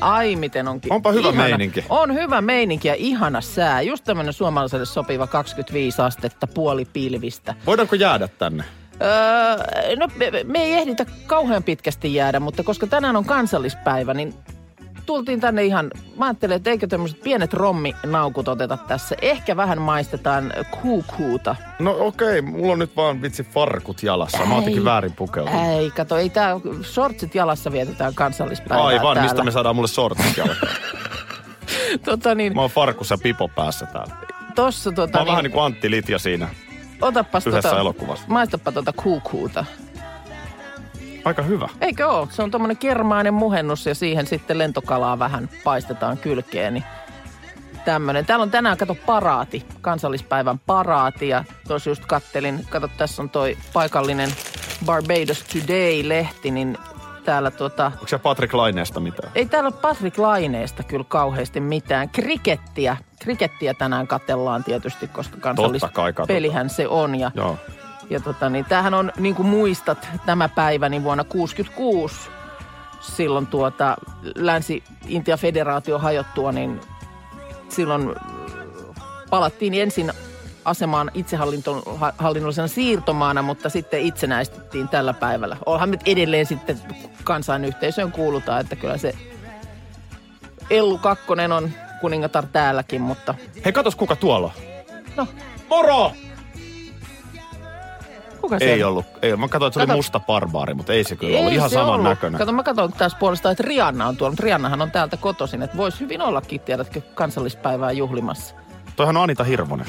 Ai 0.00 0.36
miten 0.36 0.68
onkin. 0.68 0.92
Onpa 0.92 1.12
hyvä 1.12 1.28
ihana. 1.28 1.48
meininki. 1.48 1.84
On 1.88 2.14
hyvä 2.14 2.40
meininki 2.40 2.88
ja 2.88 2.94
ihana 2.94 3.40
sää. 3.40 3.82
Just 3.82 4.04
tämmöinen 4.04 4.32
suomalaiselle 4.32 4.86
sopiva 4.86 5.26
25 5.26 6.02
astetta 6.02 6.46
puoli 6.46 6.84
pilvistä. 6.84 7.54
Voidaanko 7.66 7.96
jäädä 7.96 8.28
tänne? 8.28 8.64
Öö, 9.02 9.96
no 9.96 10.08
me, 10.16 10.30
me 10.44 10.58
ei 10.58 10.72
ehditä 10.72 11.06
kauhean 11.26 11.62
pitkästi 11.62 12.14
jäädä, 12.14 12.40
mutta 12.40 12.62
koska 12.62 12.86
tänään 12.86 13.16
on 13.16 13.24
kansallispäivä, 13.24 14.14
niin 14.14 14.34
tultiin 15.06 15.40
tänne 15.40 15.64
ihan, 15.64 15.90
mä 16.16 16.24
ajattelin, 16.24 16.56
että 16.56 16.70
eikö 16.70 16.86
tämmöiset 16.86 17.20
pienet 17.20 17.52
romminaukut 17.54 18.48
oteta 18.48 18.76
tässä. 18.76 19.16
Ehkä 19.22 19.56
vähän 19.56 19.80
maistetaan 19.80 20.52
kuukuuta. 20.82 21.56
No 21.78 21.96
okei, 21.98 22.42
mulla 22.42 22.72
on 22.72 22.78
nyt 22.78 22.96
vaan 22.96 23.22
vitsi 23.22 23.44
farkut 23.44 24.02
jalassa. 24.02 24.46
Mä 24.46 24.54
oon 24.54 24.84
väärin 24.84 25.12
pukeutunut. 25.12 25.64
Ei, 25.66 25.90
kato, 25.90 26.16
ei 26.16 26.30
tää, 26.30 26.54
shortsit 26.82 27.34
jalassa 27.34 27.72
vietetään 27.72 28.14
kansallispäivää 28.14 28.86
Aivan, 28.86 29.02
täällä. 29.02 29.22
mistä 29.22 29.44
me 29.44 29.50
saadaan 29.50 29.76
mulle 29.76 29.88
sortit 29.88 30.36
jalkaan? 30.36 30.76
Tota 32.04 32.34
niin, 32.34 32.54
Mä 32.54 32.60
oon 32.60 32.70
farkussa 32.70 33.18
pipo 33.22 33.48
päässä 33.48 33.86
täällä. 33.86 34.14
tossa 34.54 34.92
tota 34.92 35.12
Mä 35.12 35.18
oon 35.18 35.24
niin, 35.26 35.30
vähän 35.32 35.42
niin 35.44 35.52
kuin 35.52 35.64
Antti 35.64 35.90
Litja 35.90 36.18
siinä. 36.18 36.48
Otappas 37.02 37.46
yhdessä 37.46 37.68
tota, 37.68 37.80
elokuvassa. 37.80 38.24
maistapa 38.28 38.72
tota 38.72 38.92
kuukuuta. 38.92 39.64
Aika 41.24 41.42
hyvä. 41.42 41.68
Eikö 41.80 42.06
oo? 42.06 42.28
Se 42.30 42.42
on 42.42 42.50
tommonen 42.50 42.76
kermainen 42.76 43.34
muhennus 43.34 43.86
ja 43.86 43.94
siihen 43.94 44.26
sitten 44.26 44.58
lentokalaa 44.58 45.18
vähän 45.18 45.48
paistetaan 45.64 46.18
kylkeen. 46.18 46.74
Niin 46.74 46.84
tämmönen. 47.84 48.26
Täällä 48.26 48.42
on 48.42 48.50
tänään, 48.50 48.76
kato, 48.76 48.96
paraati, 49.06 49.66
kansallispäivän 49.80 50.58
paraati. 50.58 51.28
Ja 51.28 51.44
tuossa 51.68 51.90
just 51.90 52.06
kattelin, 52.06 52.66
kato, 52.70 52.88
tässä 52.88 53.22
on 53.22 53.30
toi 53.30 53.56
paikallinen 53.72 54.30
Barbados 54.84 55.44
Today-lehti, 55.44 56.50
niin 56.50 56.78
täällä 57.26 57.50
tota... 57.50 57.86
Onko 57.86 58.08
se 58.08 58.18
Patrick 58.18 58.54
Laineesta 58.54 59.00
mitään? 59.00 59.32
Ei 59.34 59.46
täällä 59.46 59.68
ole 59.68 59.80
Patrick 59.82 60.18
Laineesta 60.18 60.82
kyllä 60.82 61.04
kauheasti 61.08 61.60
mitään. 61.60 62.08
Krikettiä, 62.08 62.96
krikettiä 63.20 63.74
tänään 63.74 64.06
katellaan 64.06 64.64
tietysti, 64.64 65.08
koska 65.08 65.36
kansallispelihän 65.40 66.70
se 66.70 66.88
on. 66.88 67.14
Ja 67.14 67.30
Joo. 67.34 67.56
ja 68.10 68.20
tota, 68.20 68.50
niin 68.50 68.64
tämähän 68.64 68.94
on, 68.94 69.12
niin 69.18 69.34
kuin 69.34 69.48
muistat, 69.48 70.08
tämä 70.26 70.48
päivä, 70.48 70.88
niin 70.88 71.04
vuonna 71.04 71.24
66 71.24 72.30
silloin 73.00 73.46
tuota 73.46 73.96
Länsi-Intia 74.34 75.36
federaatio 75.36 75.98
hajottua, 75.98 76.52
niin 76.52 76.80
silloin 77.68 78.14
palattiin 79.30 79.74
ensin 79.74 80.12
asemaan 80.66 81.10
itsehallinnollisena 81.14 82.68
siirtomaana, 82.68 83.42
mutta 83.42 83.68
sitten 83.68 84.00
itsenäistettiin 84.00 84.88
tällä 84.88 85.12
päivällä. 85.14 85.56
Olhan 85.66 85.90
nyt 85.90 86.00
edelleen 86.06 86.46
sitten 86.46 86.80
kansainyhteisöön 87.24 88.12
kuulutaan, 88.12 88.60
että 88.60 88.76
kyllä 88.76 88.98
se 88.98 89.14
Ellu 90.70 90.98
Kakkonen 90.98 91.52
on 91.52 91.70
kuningatar 92.00 92.46
täälläkin, 92.52 93.00
mutta 93.00 93.34
Hei, 93.64 93.72
katos 93.72 93.96
kuka 93.96 94.16
tuolla 94.16 94.52
no, 95.16 95.26
Moro! 95.68 96.12
kuka 98.40 98.56
Ei 98.56 98.60
siellä? 98.68 98.86
ollut. 98.88 99.06
Ei, 99.22 99.36
mä 99.36 99.48
katsoin, 99.48 99.68
että 99.68 99.74
se 99.74 99.80
oli 99.80 99.86
Kato. 99.86 99.96
musta 99.96 100.20
barbaari, 100.20 100.74
mutta 100.74 100.92
ei 100.92 101.04
se 101.04 101.16
kyllä 101.16 101.38
ollut. 101.38 101.50
Ei 101.52 101.56
Ihan 101.56 101.70
se 101.70 101.74
saman 101.74 101.90
ollut. 101.90 102.04
näköinen. 102.04 102.38
Kato, 102.38 102.52
mä 102.52 102.62
katson 102.62 102.92
taas 102.92 103.14
puolestaan, 103.14 103.52
että 103.52 103.64
Rianna 103.64 104.06
on 104.08 104.16
tuolla. 104.16 104.30
Mutta 104.32 104.44
Riannahan 104.44 104.82
on 104.82 104.90
täältä 104.90 105.16
kotoisin, 105.16 105.62
että 105.62 105.76
voisi 105.76 106.00
hyvin 106.00 106.22
ollakin, 106.22 106.60
tiedätkö, 106.60 107.00
kansallispäivää 107.14 107.92
juhlimassa. 107.92 108.54
Toihan 108.96 109.16
on 109.16 109.22
Anita 109.22 109.44
Hirvonen. 109.44 109.86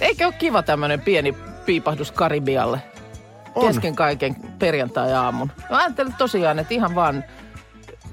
Eikö 0.00 0.26
ole 0.26 0.34
kiva 0.38 0.62
tämmöinen 0.62 1.00
pieni 1.00 1.34
piipahdus 1.66 2.12
Karibialle? 2.12 2.78
On. 3.54 3.66
Kesken 3.66 3.96
kaiken 3.96 4.36
perjantai-aamun. 4.58 5.50
Mä 5.70 5.78
ajattelin 5.78 6.14
tosiaan, 6.18 6.58
että 6.58 6.74
ihan 6.74 6.94
vaan 6.94 7.24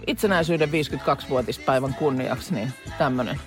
itsenäisyyden 0.07 0.69
52-vuotispäivän 0.69 1.93
kunniaksi, 1.93 2.53
niin 2.53 2.73
tämmöinen 2.97 3.39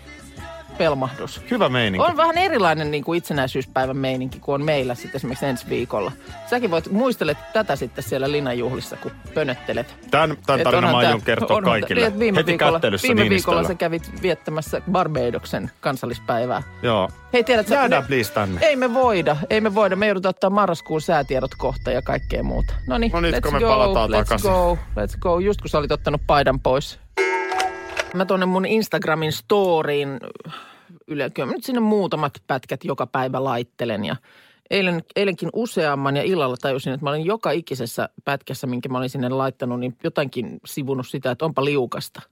pelmahdus. 0.78 1.40
Hyvä 1.50 1.68
meininki. 1.68 2.06
On 2.08 2.16
vähän 2.16 2.38
erilainen 2.38 2.90
niin 2.90 3.04
kuin 3.04 3.18
itsenäisyyspäivän 3.18 3.96
meininki 3.96 4.40
kuin 4.40 4.54
on 4.54 4.64
meillä 4.64 4.94
sitten 4.94 5.16
esimerkiksi 5.16 5.46
ensi 5.46 5.68
viikolla. 5.68 6.12
Säkin 6.50 6.70
voit 6.70 6.90
muistelet 6.92 7.38
tätä 7.52 7.76
sitten 7.76 8.04
siellä 8.04 8.32
linnanjuhlissa, 8.32 8.96
kun 8.96 9.10
pönöttelet. 9.34 9.94
Tämän, 10.10 10.36
tämän 10.46 10.64
tarinan 10.64 10.90
mä 10.90 10.96
aion 10.96 11.22
kertoa 11.22 11.56
onhan 11.56 11.80
kaikille. 11.80 12.08
niin, 12.10 12.18
Viime 12.18 12.36
Heti 12.38 12.46
viikolla, 12.46 12.80
viime 12.82 12.96
viikolla 13.02 13.22
Niinistöllä. 13.24 13.64
sä 13.68 13.74
kävit 13.74 14.22
viettämässä 14.22 14.82
Barbadoksen 14.92 15.70
kansallispäivää. 15.80 16.62
Joo. 16.82 17.08
Hei, 17.32 17.44
tiedät 17.44 17.66
sä, 17.68 17.74
Jäädään 17.74 18.02
me- 18.02 18.06
please 18.06 18.32
tänne. 18.32 18.60
Ei 18.66 18.76
me 18.76 18.94
voida, 18.94 19.36
ei 19.50 19.60
me 19.60 19.74
voida. 19.74 19.96
Me 19.96 20.06
joudutaan 20.06 20.30
ottaa 20.30 20.50
marraskuun 20.50 21.00
säätiedot 21.00 21.54
kohta 21.58 21.90
ja 21.90 22.02
kaikkea 22.02 22.42
muuta. 22.42 22.74
Noniin, 22.86 23.12
No 23.12 23.20
nyt, 23.20 23.34
let's 23.34 23.40
kun 23.40 23.52
me 23.52 23.60
go, 23.60 23.66
palataan 23.68 24.10
let's 24.10 24.16
takaisin. 24.16 24.50
go, 24.50 24.78
let's 25.00 25.18
go. 25.18 25.38
Just 25.38 25.60
kun 25.60 25.68
sä 25.68 25.78
olit 25.78 25.92
ottanut 25.92 26.20
paidan 26.26 26.60
pois. 26.60 26.98
Mä 28.14 28.24
tuonne 28.24 28.46
mun 28.46 28.66
Instagramin 28.66 29.32
storyin, 29.32 30.08
yle, 31.06 31.30
kyllä 31.30 31.46
mä 31.46 31.52
nyt 31.52 31.64
sinne 31.64 31.80
muutamat 31.80 32.32
pätkät 32.46 32.84
joka 32.84 33.06
päivä 33.06 33.44
laittelen 33.44 34.04
ja 34.04 34.16
Eilen, 34.70 35.04
eilenkin 35.16 35.48
useamman 35.52 36.16
ja 36.16 36.22
illalla 36.22 36.56
tajusin, 36.56 36.92
että 36.92 37.04
mä 37.06 37.10
olin 37.10 37.24
joka 37.24 37.50
ikisessä 37.50 38.08
pätkässä, 38.24 38.66
minkä 38.66 38.88
mä 38.88 38.98
olin 38.98 39.10
sinne 39.10 39.28
laittanut, 39.28 39.80
niin 39.80 39.96
jotainkin 40.04 40.60
sivunut 40.66 41.08
sitä, 41.08 41.30
että 41.30 41.44
onpa 41.44 41.64
liukasta. 41.64 42.22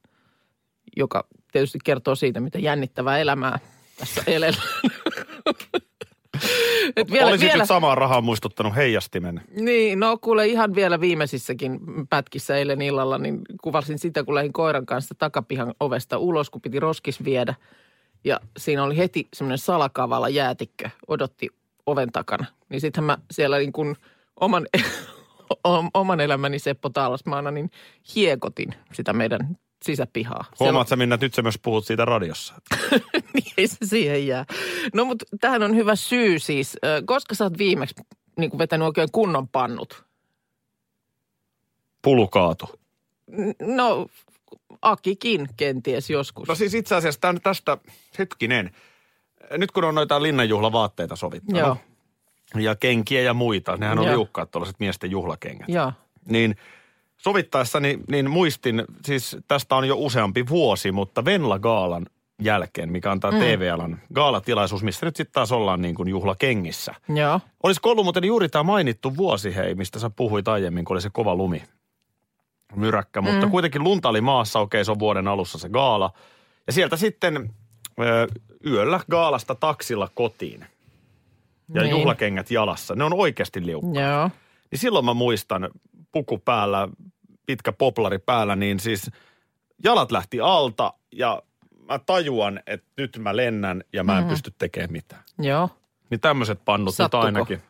Joka 0.97 1.27
tietysti 1.53 1.79
kertoo 1.85 2.15
siitä, 2.15 2.41
mitä 2.41 2.59
jännittävää 2.59 3.19
elämää 3.19 3.59
tässä 3.99 4.23
elellä. 4.27 4.63
Et 6.97 7.09
Olisit 7.25 7.55
nyt 7.55 7.67
samaa 7.67 7.95
rahaa 7.95 8.21
muistuttanut 8.21 8.77
heijastimen. 8.77 9.41
niin, 9.51 10.01
no 10.01 10.19
kuule 10.21 10.47
ihan 10.47 10.75
vielä 10.75 11.01
viimeisissäkin 11.01 11.81
pätkissä 12.11 12.57
eilen 12.57 12.83
illalla, 12.83 13.19
niin 13.19 13.41
kuvasin 13.63 13.99
sitä, 13.99 14.25
kun 14.25 14.35
lähdin 14.35 14.53
koiran 14.53 14.87
kanssa 14.87 15.15
takapihan 15.19 15.75
ovesta 15.81 16.19
ulos, 16.19 16.51
kun 16.51 16.63
piti 16.63 16.81
roskis 16.81 17.25
viedä. 17.25 17.55
Ja 18.25 18.41
siinä 18.57 18.85
oli 18.85 18.97
heti 18.97 19.29
semmoinen 19.35 19.59
salakavala 19.59 20.29
jäätikkö, 20.29 20.91
odotti 21.09 21.49
oven 21.87 22.13
takana. 22.13 22.47
Niin 22.69 22.81
sittenhän 22.81 23.07
mä 23.07 23.19
siellä 23.31 23.59
niin 23.59 23.73
kuin 23.73 23.97
oman, 24.41 24.67
oman 25.95 26.21
elämäni 26.21 26.59
Seppo 26.59 26.91
Taalasmaana, 26.91 27.51
niin 27.51 27.71
hiekotin 28.15 28.75
sitä 28.93 29.13
meidän 29.13 29.57
sisäpihaa. 29.83 30.45
Huomaat 30.61 30.89
sä 30.89 30.97
Minna, 30.97 31.15
että 31.15 31.27
nyt 31.27 31.35
sä 31.35 31.43
myös 31.43 31.59
puhut 31.63 31.87
siitä 31.87 32.05
radiossa. 32.05 32.55
niin 33.35 33.53
ei 33.57 33.67
se 33.67 33.77
siihen 33.85 34.27
jää. 34.27 34.45
No 34.95 35.05
mutta 35.05 35.25
tähän 35.41 35.63
on 35.63 35.77
hyvä 35.77 35.97
syy 35.97 36.39
siis. 36.39 36.77
Koska 37.07 37.35
sä 37.35 37.45
oot 37.45 37.59
viimeksi 37.59 37.95
niin 38.39 38.51
kuin 38.51 38.59
vetänyt 38.59 38.87
oikein 38.87 39.09
kunnon 39.13 39.49
pannut? 39.49 40.05
Pulu 42.03 42.29
kaatu. 42.29 42.67
N- 43.31 43.77
No, 43.77 44.07
Akikin 44.83 45.49
kenties 45.57 46.11
joskus. 46.11 46.49
No 46.49 46.55
siis 46.55 46.75
itse 46.75 46.95
asiassa 46.95 47.21
tämän, 47.21 47.41
tästä, 47.41 47.79
hetkinen. 48.19 48.71
Nyt 49.51 49.71
kun 49.73 49.85
on 49.85 49.95
noita 49.95 50.23
linnanjuhlavaatteita 50.23 51.17
sovittanut. 51.17 51.61
Joo. 51.61 51.77
Ja 52.59 52.77
kenkiä 52.77 53.21
ja 53.21 53.35
muita. 53.35 53.77
Nehän 53.77 53.99
on 53.99 54.05
Joo. 54.05 54.15
liukkaat 54.15 54.51
tuollaiset 54.51 54.81
miesten 54.81 55.11
juhlakengät. 55.11 55.69
Joo. 55.69 55.93
Niin 56.29 56.57
sovittaessani 57.25 57.99
niin 58.11 58.31
muistin, 58.31 58.85
siis 59.05 59.37
tästä 59.49 59.77
on 59.77 59.89
jo 59.89 59.97
useampi 59.99 60.49
vuosi, 60.49 60.93
mutta 60.93 61.25
Venla 61.25 61.59
Gaalan 61.59 62.07
jälkeen, 62.43 62.93
mikä 62.93 63.11
on 63.11 63.21
tämä 63.21 63.39
mm. 63.39 63.39
TV-alan 63.45 64.01
gaalatilaisuus, 64.15 64.83
missä 64.83 65.07
nyt 65.07 65.17
sitten 65.17 65.33
taas 65.33 65.53
ollaan 65.53 65.83
niin 65.83 65.95
kuin 65.95 66.09
juhlakengissä. 66.09 66.95
Joo. 67.09 67.41
Olisiko 67.63 67.91
ollut 67.91 68.05
muuten 68.05 68.25
juuri 68.25 68.49
tämä 68.49 68.63
mainittu 68.63 69.17
vuosi, 69.17 69.55
hei, 69.55 69.75
mistä 69.75 69.99
sä 69.99 70.11
puhuit 70.11 70.49
aiemmin, 70.49 70.85
kun 70.85 70.95
oli 70.95 71.01
se 71.01 71.11
kova 71.11 71.35
lumi 71.35 71.63
myräkkä. 72.77 73.21
Mm. 73.21 73.31
Mutta 73.31 73.47
kuitenkin 73.47 73.85
lunta 73.85 74.09
oli 74.09 74.21
maassa, 74.21 74.61
okei 74.61 74.85
se 74.85 74.91
on 74.91 74.99
vuoden 74.99 75.29
alussa 75.29 75.59
se 75.59 75.69
gaala. 75.69 76.11
Ja 76.67 76.73
sieltä 76.73 76.97
sitten 76.97 77.51
ö, 78.01 78.27
yöllä 78.67 79.01
gaalasta 79.11 79.55
taksilla 79.55 80.09
kotiin. 80.15 80.61
Ja 80.61 80.67
Niin. 81.69 81.83
niin. 81.83 81.91
juhlakengät 81.91 82.51
jalassa. 82.51 82.95
Ne 82.95 83.05
on 83.05 83.15
oikeasti 83.15 83.67
liukkaat. 83.67 84.07
Joo. 84.07 84.31
Niin 84.71 84.79
silloin 84.79 85.05
mä 85.05 85.15
muistan, 85.15 85.69
puku 86.13 86.39
päällä, 86.39 86.89
pitkä 87.47 87.73
poplari 87.73 88.19
päällä, 88.19 88.57
niin 88.57 88.81
siis 88.81 89.11
jalat 89.85 90.13
lähti 90.13 90.41
alta 90.41 90.95
ja 91.13 91.43
mä 91.89 91.99
tajuan, 91.99 92.61
että 92.67 92.87
nyt 92.97 93.19
mä 93.19 93.37
lennän 93.37 93.85
ja 93.93 94.05
mä 94.05 94.13
en 94.13 94.19
mm-hmm. 94.19 94.31
pysty 94.31 94.55
tekemään 94.59 94.93
mitään. 94.93 95.23
Joo. 95.39 95.71
Niin 96.11 96.21
tämmöiset 96.21 96.65
pannut 96.65 96.95
Sattuko? 96.95 97.27
nyt 97.27 97.37
ainakin. 97.37 97.63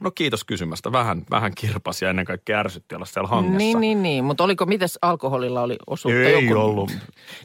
No 0.00 0.10
kiitos 0.10 0.44
kysymästä. 0.44 0.92
Vähän, 0.92 1.22
vähän 1.30 1.52
kirpasi 1.54 2.04
ja 2.04 2.10
ennen 2.10 2.24
kaikkea 2.24 2.58
ärsytti 2.58 2.94
olla 2.94 3.04
siellä 3.04 3.28
hangessa. 3.28 3.58
Niin, 3.58 3.80
niin, 3.80 4.02
niin. 4.02 4.24
Mutta 4.24 4.44
oliko, 4.44 4.66
mites 4.66 4.98
alkoholilla 5.02 5.62
oli 5.62 5.76
osuutta? 5.86 6.18
Ei 6.18 6.46
Joku- 6.46 6.60
ollut. 6.60 6.92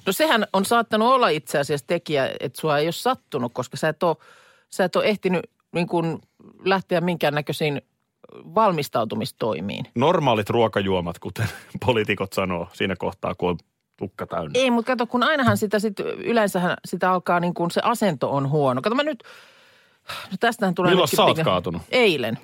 No 0.06 0.14
sehän 0.14 0.48
on 0.54 0.66
saattanut 0.66 1.08
olla 1.08 1.30
itse 1.30 1.60
asiassa 1.60 1.88
tekijä, 1.88 2.30
että 2.40 2.62
sua 2.62 2.78
ei 2.78 2.86
ole 2.86 2.92
sattunut, 2.92 3.54
koska 3.54 3.78
sä 3.78 3.90
et 3.90 4.04
ole, 4.04 4.18
sä 4.70 4.84
et 4.84 4.96
ole 4.96 5.06
ehtinyt 5.06 5.42
niin 5.72 5.88
kuin 5.88 6.20
lähteä 6.66 7.02
minkäännäköisiin 7.02 7.82
valmistautumistoimiin. 8.34 9.86
Normaalit 9.96 10.50
ruokajuomat, 10.50 11.20
kuten 11.20 11.48
poliitikot 11.86 12.34
sanoo 12.34 12.68
siinä 12.74 12.96
kohtaa, 12.96 13.36
kun 13.36 13.50
on 13.50 13.58
tukka 13.98 14.28
täynnä. 14.28 14.52
Ei, 14.54 14.72
mutta 14.72 14.92
kato, 14.92 15.08
kun 15.08 15.24
ainahan 15.24 15.58
sitä 15.58 15.80
sit, 15.80 16.00
yleensähän 16.00 16.78
sitä 16.86 17.12
alkaa 17.12 17.40
niin 17.40 17.54
kuin 17.54 17.72
se 17.72 17.82
asento 17.84 18.32
on 18.32 18.50
huono. 18.50 18.82
Kato 18.82 18.96
mä 18.96 19.04
nyt, 19.04 19.24
no 20.32 20.38
tästähän 20.40 20.76
tulee... 20.76 20.92
Milloin 20.92 21.08
sä 21.08 21.24
oot 21.24 21.40
kaatunut? 21.44 21.82
Eilen. 21.90 22.38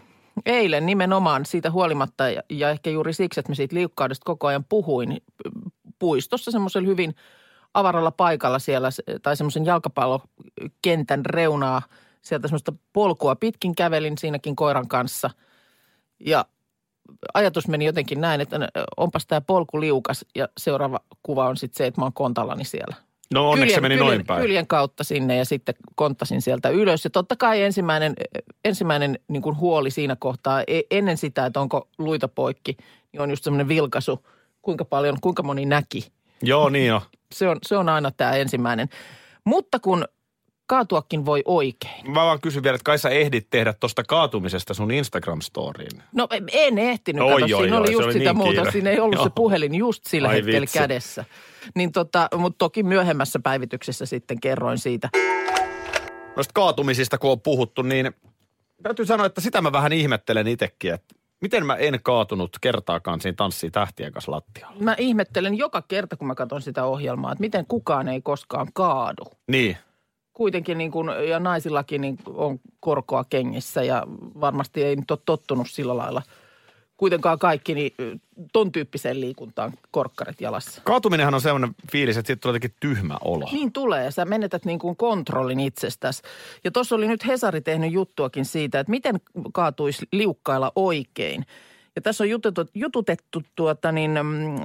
Eilen 0.45 0.85
nimenomaan 0.85 1.45
siitä 1.45 1.71
huolimatta 1.71 2.29
ja, 2.29 2.43
ja 2.49 2.69
ehkä 2.69 2.89
juuri 2.89 3.13
siksi, 3.13 3.39
että 3.39 3.51
mä 3.51 3.55
siitä 3.55 3.75
liukkaudesta 3.75 4.25
koko 4.25 4.47
ajan 4.47 4.65
puhuin 4.69 5.21
puistossa 5.99 6.51
semmoisella 6.51 6.87
hyvin 6.87 7.15
avaralla 7.73 8.11
paikalla 8.11 8.59
siellä 8.59 8.89
tai 9.21 9.37
semmoisen 9.37 9.65
jalkapallokentän 9.65 11.25
reunaa 11.25 11.81
sieltä 12.21 12.47
semmoista 12.47 12.73
polkua 12.93 13.35
pitkin 13.35 13.75
kävelin 13.75 14.17
siinäkin 14.17 14.55
koiran 14.55 14.87
kanssa. 14.87 15.29
Ja 16.19 16.45
ajatus 17.33 17.67
meni 17.67 17.85
jotenkin 17.85 18.21
näin, 18.21 18.41
että 18.41 18.59
onpas 18.97 19.27
tämä 19.27 19.41
polku 19.41 19.79
liukas 19.79 20.25
ja 20.35 20.47
seuraava 20.57 20.99
kuva 21.23 21.47
on 21.47 21.57
sitten 21.57 21.77
se, 21.77 21.85
että 21.85 22.01
mä 22.01 22.05
oon 22.05 22.13
kontallani 22.13 22.65
siellä. 22.65 22.95
No 23.33 23.49
onneksi 23.49 23.75
se 23.75 23.81
meni 23.81 23.95
kyljen, 23.95 24.07
noin 24.07 24.25
päin. 24.25 24.41
Kyljen 24.41 24.67
kautta 24.67 25.03
sinne 25.03 25.37
ja 25.37 25.45
sitten 25.45 25.75
konttasin 25.95 26.41
sieltä 26.41 26.69
ylös. 26.69 27.03
Ja 27.03 27.09
totta 27.09 27.35
kai 27.35 27.61
ensimmäinen, 27.61 28.13
ensimmäinen 28.65 29.19
niin 29.27 29.41
kuin 29.41 29.57
huoli 29.57 29.91
siinä 29.91 30.15
kohtaa 30.19 30.63
e- 30.67 30.81
ennen 30.91 31.17
sitä, 31.17 31.45
että 31.45 31.59
onko 31.59 31.87
luita 31.97 32.27
poikki, 32.27 32.77
niin 33.11 33.21
on 33.21 33.29
just 33.29 33.43
semmoinen 33.43 33.67
vilkaisu, 33.67 34.25
kuinka 34.61 34.85
paljon, 34.85 35.17
kuinka 35.21 35.43
moni 35.43 35.65
näki. 35.65 36.11
Joo, 36.41 36.69
niin 36.69 36.93
on. 36.93 37.01
Se 37.31 37.47
on, 37.47 37.57
se 37.65 37.77
on 37.77 37.89
aina 37.89 38.11
tämä 38.11 38.31
ensimmäinen. 38.31 38.89
Mutta 39.43 39.79
kun 39.79 40.05
kaatuakin 40.73 41.25
voi 41.25 41.41
oikein. 41.45 42.11
Mä 42.11 42.25
vaan 42.25 42.41
kysyn 42.41 42.63
vielä, 42.63 42.75
että 42.75 42.83
kai 42.85 42.97
sä 42.99 43.09
ehdit 43.09 43.47
tehdä 43.49 43.73
tosta 43.73 44.03
kaatumisesta 44.03 44.73
sun 44.73 44.91
Instagram-storiin. 44.91 46.03
No 46.13 46.27
en 46.51 46.77
ehtinyt, 46.77 47.21
Oi, 47.21 47.41
kato, 47.41 47.57
oi, 47.57 47.63
siinä 47.63 47.75
oi, 47.77 47.81
oli 47.81 47.91
just 47.91 48.05
oli 48.05 48.13
sitä 48.13 48.25
niin 48.25 48.37
muuta. 48.37 48.53
kiire. 48.53 48.71
Siinä 48.71 48.89
ei 48.89 48.99
ollut 48.99 49.15
Joo. 49.15 49.23
se 49.23 49.31
puhelin 49.35 49.75
just 49.75 50.05
sillä 50.05 50.27
Ai 50.27 50.35
hetkellä 50.35 50.61
vitsi. 50.61 50.79
kädessä. 50.79 51.25
Niin 51.75 51.91
tota, 51.91 52.29
mutta 52.37 52.57
toki 52.57 52.83
myöhemmässä 52.83 53.39
päivityksessä 53.39 54.05
sitten 54.05 54.39
kerroin 54.39 54.77
siitä. 54.77 55.09
Noista 56.35 56.51
kaatumisista, 56.53 57.17
kun 57.17 57.31
on 57.31 57.41
puhuttu, 57.41 57.81
niin 57.81 58.11
täytyy 58.83 59.05
sanoa, 59.05 59.25
että 59.25 59.41
sitä 59.41 59.61
mä 59.61 59.71
vähän 59.71 59.93
ihmettelen 59.93 60.47
itsekin, 60.47 60.93
että 60.93 61.15
miten 61.41 61.65
mä 61.65 61.75
en 61.75 61.99
kaatunut 62.03 62.57
kertaakaan 62.61 63.21
siinä 63.21 63.35
Tanssii 63.35 63.71
tähtien 63.71 64.11
kanssa 64.11 64.31
lattialla. 64.31 64.75
Mä 64.79 64.95
ihmettelen 64.97 65.57
joka 65.57 65.81
kerta, 65.81 66.17
kun 66.17 66.27
mä 66.27 66.35
katson 66.35 66.61
sitä 66.61 66.85
ohjelmaa, 66.85 67.31
että 67.31 67.41
miten 67.41 67.65
kukaan 67.67 68.07
ei 68.07 68.21
koskaan 68.21 68.67
kaadu. 68.73 69.23
Niin. 69.47 69.77
Kuitenkin 70.33 70.77
niin 70.77 70.91
kuin, 70.91 71.09
ja 71.29 71.39
naisillakin 71.39 72.01
niin 72.01 72.17
on 72.33 72.59
korkoa 72.79 73.23
kengissä 73.29 73.83
ja 73.83 74.03
varmasti 74.41 74.83
ei 74.83 74.95
nyt 74.95 75.11
ole 75.11 75.19
tottunut 75.25 75.67
sillä 75.69 75.97
lailla 75.97 76.21
kuitenkaan 76.97 77.39
kaikki 77.39 77.73
niin 77.73 77.93
ton 78.53 78.71
tyyppiseen 78.71 79.21
liikuntaan 79.21 79.73
korkkarit 79.91 80.41
jalassa. 80.41 80.81
Kaatuminenhan 80.83 81.33
on 81.33 81.41
sellainen 81.41 81.75
fiilis, 81.91 82.17
että 82.17 82.27
siitä 82.27 82.41
tulee 82.41 82.55
jotenkin 82.55 82.77
tyhmä 82.79 83.17
olo. 83.23 83.49
Niin 83.51 83.71
tulee. 83.71 84.11
Sä 84.11 84.25
menetät 84.25 84.65
niin 84.65 84.79
kuin 84.79 84.95
kontrollin 84.95 85.59
itsestäsi. 85.59 86.21
Ja 86.63 86.71
tuossa 86.71 86.95
oli 86.95 87.07
nyt 87.07 87.27
Hesari 87.27 87.61
tehnyt 87.61 87.91
juttuakin 87.91 88.45
siitä, 88.45 88.79
että 88.79 88.91
miten 88.91 89.19
kaatuisi 89.53 90.05
liukkailla 90.11 90.71
oikein. 90.75 91.45
Ja 91.95 92.01
tässä 92.01 92.23
on 92.23 92.29
jututettu, 92.29 92.71
jututettu 92.73 93.43
tuota 93.55 93.91
niin, 93.91 94.11
mm, 94.23 94.55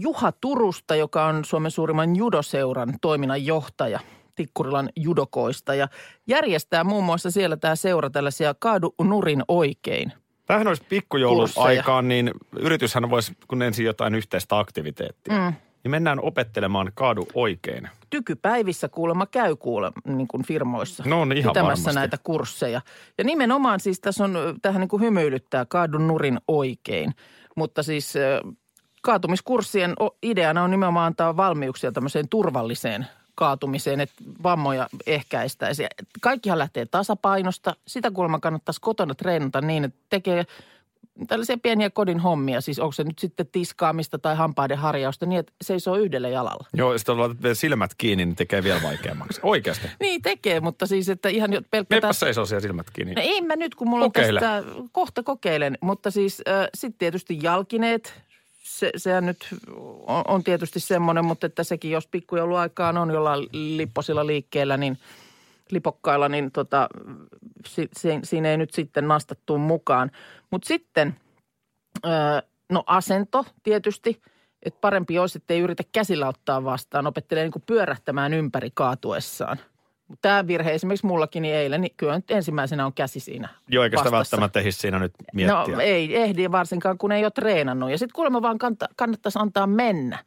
Juha 0.00 0.32
Turusta, 0.32 0.94
joka 0.94 1.26
on 1.26 1.44
Suomen 1.44 1.70
suurimman 1.70 2.16
judoseuran 2.16 2.94
toiminnan 3.00 3.46
johtaja 3.46 4.00
Tikkurilan 4.38 4.88
judokoista. 4.96 5.74
Ja 5.74 5.88
järjestää 6.26 6.84
muun 6.84 7.04
muassa 7.04 7.30
siellä 7.30 7.56
tämä 7.56 7.76
seura 7.76 8.10
tällaisia 8.10 8.54
kaadu 8.58 8.94
nurin 9.02 9.42
oikein. 9.48 10.12
Tämähän 10.46 10.68
olisi 10.68 10.82
pikkujoulun 10.88 11.48
aikaan, 11.56 12.08
niin 12.08 12.30
yrityshän 12.58 13.10
voisi, 13.10 13.32
kun 13.48 13.62
ensin 13.62 13.86
jotain 13.86 14.14
yhteistä 14.14 14.58
aktiviteettia, 14.58 15.38
mm. 15.38 15.54
niin 15.84 15.90
mennään 15.90 16.20
opettelemaan 16.22 16.92
kaadu 16.94 17.26
oikein. 17.34 17.88
tykypäivissä 18.10 18.88
kuulemma 18.88 19.26
käy 19.26 19.56
kuule 19.56 19.92
niin 20.04 20.28
kuin 20.28 20.44
firmoissa. 20.44 21.04
No 21.06 21.20
on 21.20 21.32
ihan 21.32 21.52
pitämässä 21.52 21.84
varmasti. 21.84 21.94
näitä 21.94 22.18
kursseja. 22.22 22.80
Ja 23.18 23.24
nimenomaan 23.24 23.80
siis 23.80 24.00
tässä 24.00 24.24
on, 24.24 24.38
tähän 24.62 24.80
niin 24.80 24.88
kuin 24.88 25.02
hymyilyttää 25.02 25.66
kaadun 25.66 26.06
nurin 26.06 26.38
oikein. 26.48 27.14
Mutta 27.56 27.82
siis 27.82 28.14
kaatumiskurssien 29.02 29.94
ideana 30.22 30.62
on 30.62 30.70
nimenomaan 30.70 31.06
antaa 31.06 31.36
valmiuksia 31.36 31.92
tämmöiseen 31.92 32.28
turvalliseen 32.28 33.06
kaatumiseen, 33.38 34.00
että 34.00 34.14
vammoja 34.42 34.88
ehkäistäisiin. 35.06 35.84
Ja 35.84 36.06
Kaikkihan 36.20 36.58
lähtee 36.58 36.86
tasapainosta. 36.86 37.76
Sitä 37.86 38.10
kuulemma 38.10 38.40
kannattaisi 38.40 38.80
kotona 38.80 39.14
treenata 39.14 39.60
niin, 39.60 39.84
että 39.84 39.98
tekee 40.08 40.44
tällaisia 41.26 41.58
pieniä 41.58 41.90
kodin 41.90 42.20
hommia. 42.20 42.60
Siis 42.60 42.78
onko 42.78 42.92
se 42.92 43.04
nyt 43.04 43.18
sitten 43.18 43.46
tiskaamista 43.46 44.18
tai 44.18 44.36
hampaiden 44.36 44.78
harjausta 44.78 45.26
niin, 45.26 45.38
että 45.38 45.52
seisoo 45.62 45.96
yhdellä 45.96 46.28
jalalla. 46.28 46.66
Joo, 46.74 46.98
sitten 46.98 47.18
laitat 47.18 47.38
silmät 47.52 47.90
kiinni, 47.98 48.24
niin 48.24 48.36
tekee 48.36 48.62
vielä 48.62 48.82
vaikeammaksi. 48.82 49.40
Oikeasti. 49.42 49.88
Niin 50.00 50.22
tekee, 50.22 50.60
mutta 50.60 50.86
siis, 50.86 51.08
että 51.08 51.28
ihan 51.28 51.52
jo 51.52 51.62
pelkkä... 51.70 51.96
Meppä 51.96 52.08
täs- 52.08 52.20
seisoo 52.20 52.46
siellä 52.46 52.60
silmät 52.60 52.90
kiinni. 52.90 53.14
No 53.14 53.22
ei 53.22 53.40
mä 53.40 53.56
nyt, 53.56 53.74
kun 53.74 53.88
mulla 53.88 54.04
Kokeile. 54.04 54.40
on 54.46 54.64
tästä, 54.64 54.82
kohta 54.92 55.22
kokeilen, 55.22 55.78
mutta 55.80 56.10
siis 56.10 56.42
äh, 56.48 56.68
sitten 56.74 56.98
tietysti 56.98 57.38
jalkineet, 57.42 58.22
se, 58.68 58.90
sehän 58.96 59.26
nyt 59.26 59.46
on, 60.06 60.24
on 60.28 60.44
tietysti 60.44 60.80
semmoinen, 60.80 61.24
mutta 61.24 61.46
että 61.46 61.64
sekin 61.64 61.90
jos 61.90 62.06
pikkujouluaikaan 62.06 62.98
on 62.98 63.10
jollain 63.10 63.48
lipposilla 63.52 64.26
liikkeellä, 64.26 64.76
niin 64.76 64.98
lipokkailla, 65.70 66.28
niin 66.28 66.52
tota, 66.52 66.88
si, 67.66 67.88
si, 67.96 68.08
siinä 68.24 68.50
ei 68.50 68.56
nyt 68.56 68.74
sitten 68.74 69.08
nastattu 69.08 69.58
mukaan. 69.58 70.10
Mutta 70.50 70.68
sitten, 70.68 71.16
ö, 72.06 72.08
no 72.68 72.84
asento 72.86 73.44
tietysti, 73.62 74.22
että 74.62 74.80
parempi 74.80 75.18
olisi, 75.18 75.38
että 75.38 75.54
ei 75.54 75.60
yritä 75.60 75.82
käsillä 75.92 76.28
ottaa 76.28 76.64
vastaan, 76.64 77.06
opettelee 77.06 77.44
niin 77.44 77.62
pyörähtämään 77.66 78.34
ympäri 78.34 78.70
kaatuessaan. 78.74 79.58
Tämä 80.22 80.46
virhe 80.46 80.74
esimerkiksi 80.74 81.06
mullakin 81.06 81.42
niin 81.42 81.54
eilen, 81.54 81.80
niin 81.80 81.94
kyllä 81.96 82.16
nyt 82.16 82.30
ensimmäisenä 82.30 82.86
on 82.86 82.92
käsi 82.92 83.20
siinä 83.20 83.48
Joo, 83.68 83.84
eikä 83.84 83.96
sitä 83.96 84.10
välttämättä 84.10 84.60
ehdi 84.60 84.72
siinä 84.72 84.98
nyt 84.98 85.12
miettiä. 85.34 85.74
No 85.74 85.80
ei 85.80 86.16
ehdi 86.16 86.50
varsinkaan, 86.50 86.98
kun 86.98 87.12
ei 87.12 87.24
ole 87.24 87.30
treenannut. 87.30 87.90
Ja 87.90 87.98
sitten 87.98 88.14
kuulemma 88.14 88.42
vaan 88.42 88.58
kanta, 88.58 88.88
kannattaisi 88.96 89.38
antaa 89.38 89.66
mennä. 89.66 90.18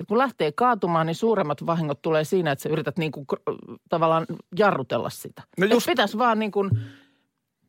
Et 0.00 0.06
kun 0.08 0.18
lähtee 0.18 0.52
kaatumaan, 0.52 1.06
niin 1.06 1.14
suuremmat 1.14 1.66
vahingot 1.66 2.02
tulee 2.02 2.24
siinä, 2.24 2.52
että 2.52 2.62
sä 2.62 2.68
yrität 2.68 2.98
niin 2.98 3.12
kuin, 3.12 3.26
tavallaan 3.88 4.26
jarrutella 4.58 5.10
sitä. 5.10 5.42
No 5.58 5.66
Et 5.66 5.72
just- 5.72 5.86
pitäisi 5.86 6.18
vaan 6.18 6.38
niin 6.38 6.50
kuin, 6.50 6.70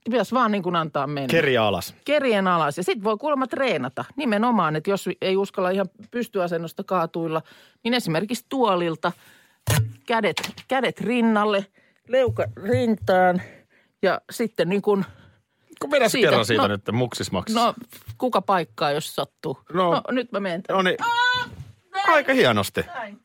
pitäisi 0.05 0.35
vaan 0.35 0.51
niin 0.51 0.63
kuin 0.63 0.75
antaa 0.75 1.07
mennä. 1.07 1.27
Keri 1.27 1.57
alas. 1.57 1.95
Kerien 2.05 2.47
alas. 2.47 2.77
Ja 2.77 2.83
sitten 2.83 3.03
voi 3.03 3.17
kuulemma 3.17 3.47
treenata. 3.47 4.05
Nimenomaan, 4.15 4.75
että 4.75 4.89
jos 4.89 5.09
ei 5.21 5.37
uskalla 5.37 5.69
ihan 5.69 5.89
pystyasennosta 6.11 6.83
kaatuilla, 6.83 7.41
niin 7.83 7.93
esimerkiksi 7.93 8.45
tuolilta 8.49 9.11
kädet, 10.07 10.35
kädet 10.67 11.01
rinnalle, 11.01 11.65
leuka 12.07 12.45
rintaan 12.55 13.41
ja 14.01 14.21
sitten 14.31 14.69
niin 14.69 14.81
kuin 14.81 15.05
Kun 15.79 15.91
vedä 15.91 16.09
Siitä, 16.09 16.29
kerran 16.29 16.45
siitä 16.45 16.61
no- 16.61 16.67
nyt 16.67 16.81
muksismaksis. 16.91 17.55
No, 17.55 17.73
kuka 18.17 18.41
paikkaa, 18.41 18.91
jos 18.91 19.15
sattuu? 19.15 19.59
No. 19.73 19.91
No, 19.91 20.01
nyt 20.11 20.31
mä 20.31 20.39
menen. 20.39 20.61
no 20.69 20.81
niin. 20.81 20.97
Aika 22.07 22.33
hienosti. 22.33 22.81
Näin. 22.81 23.19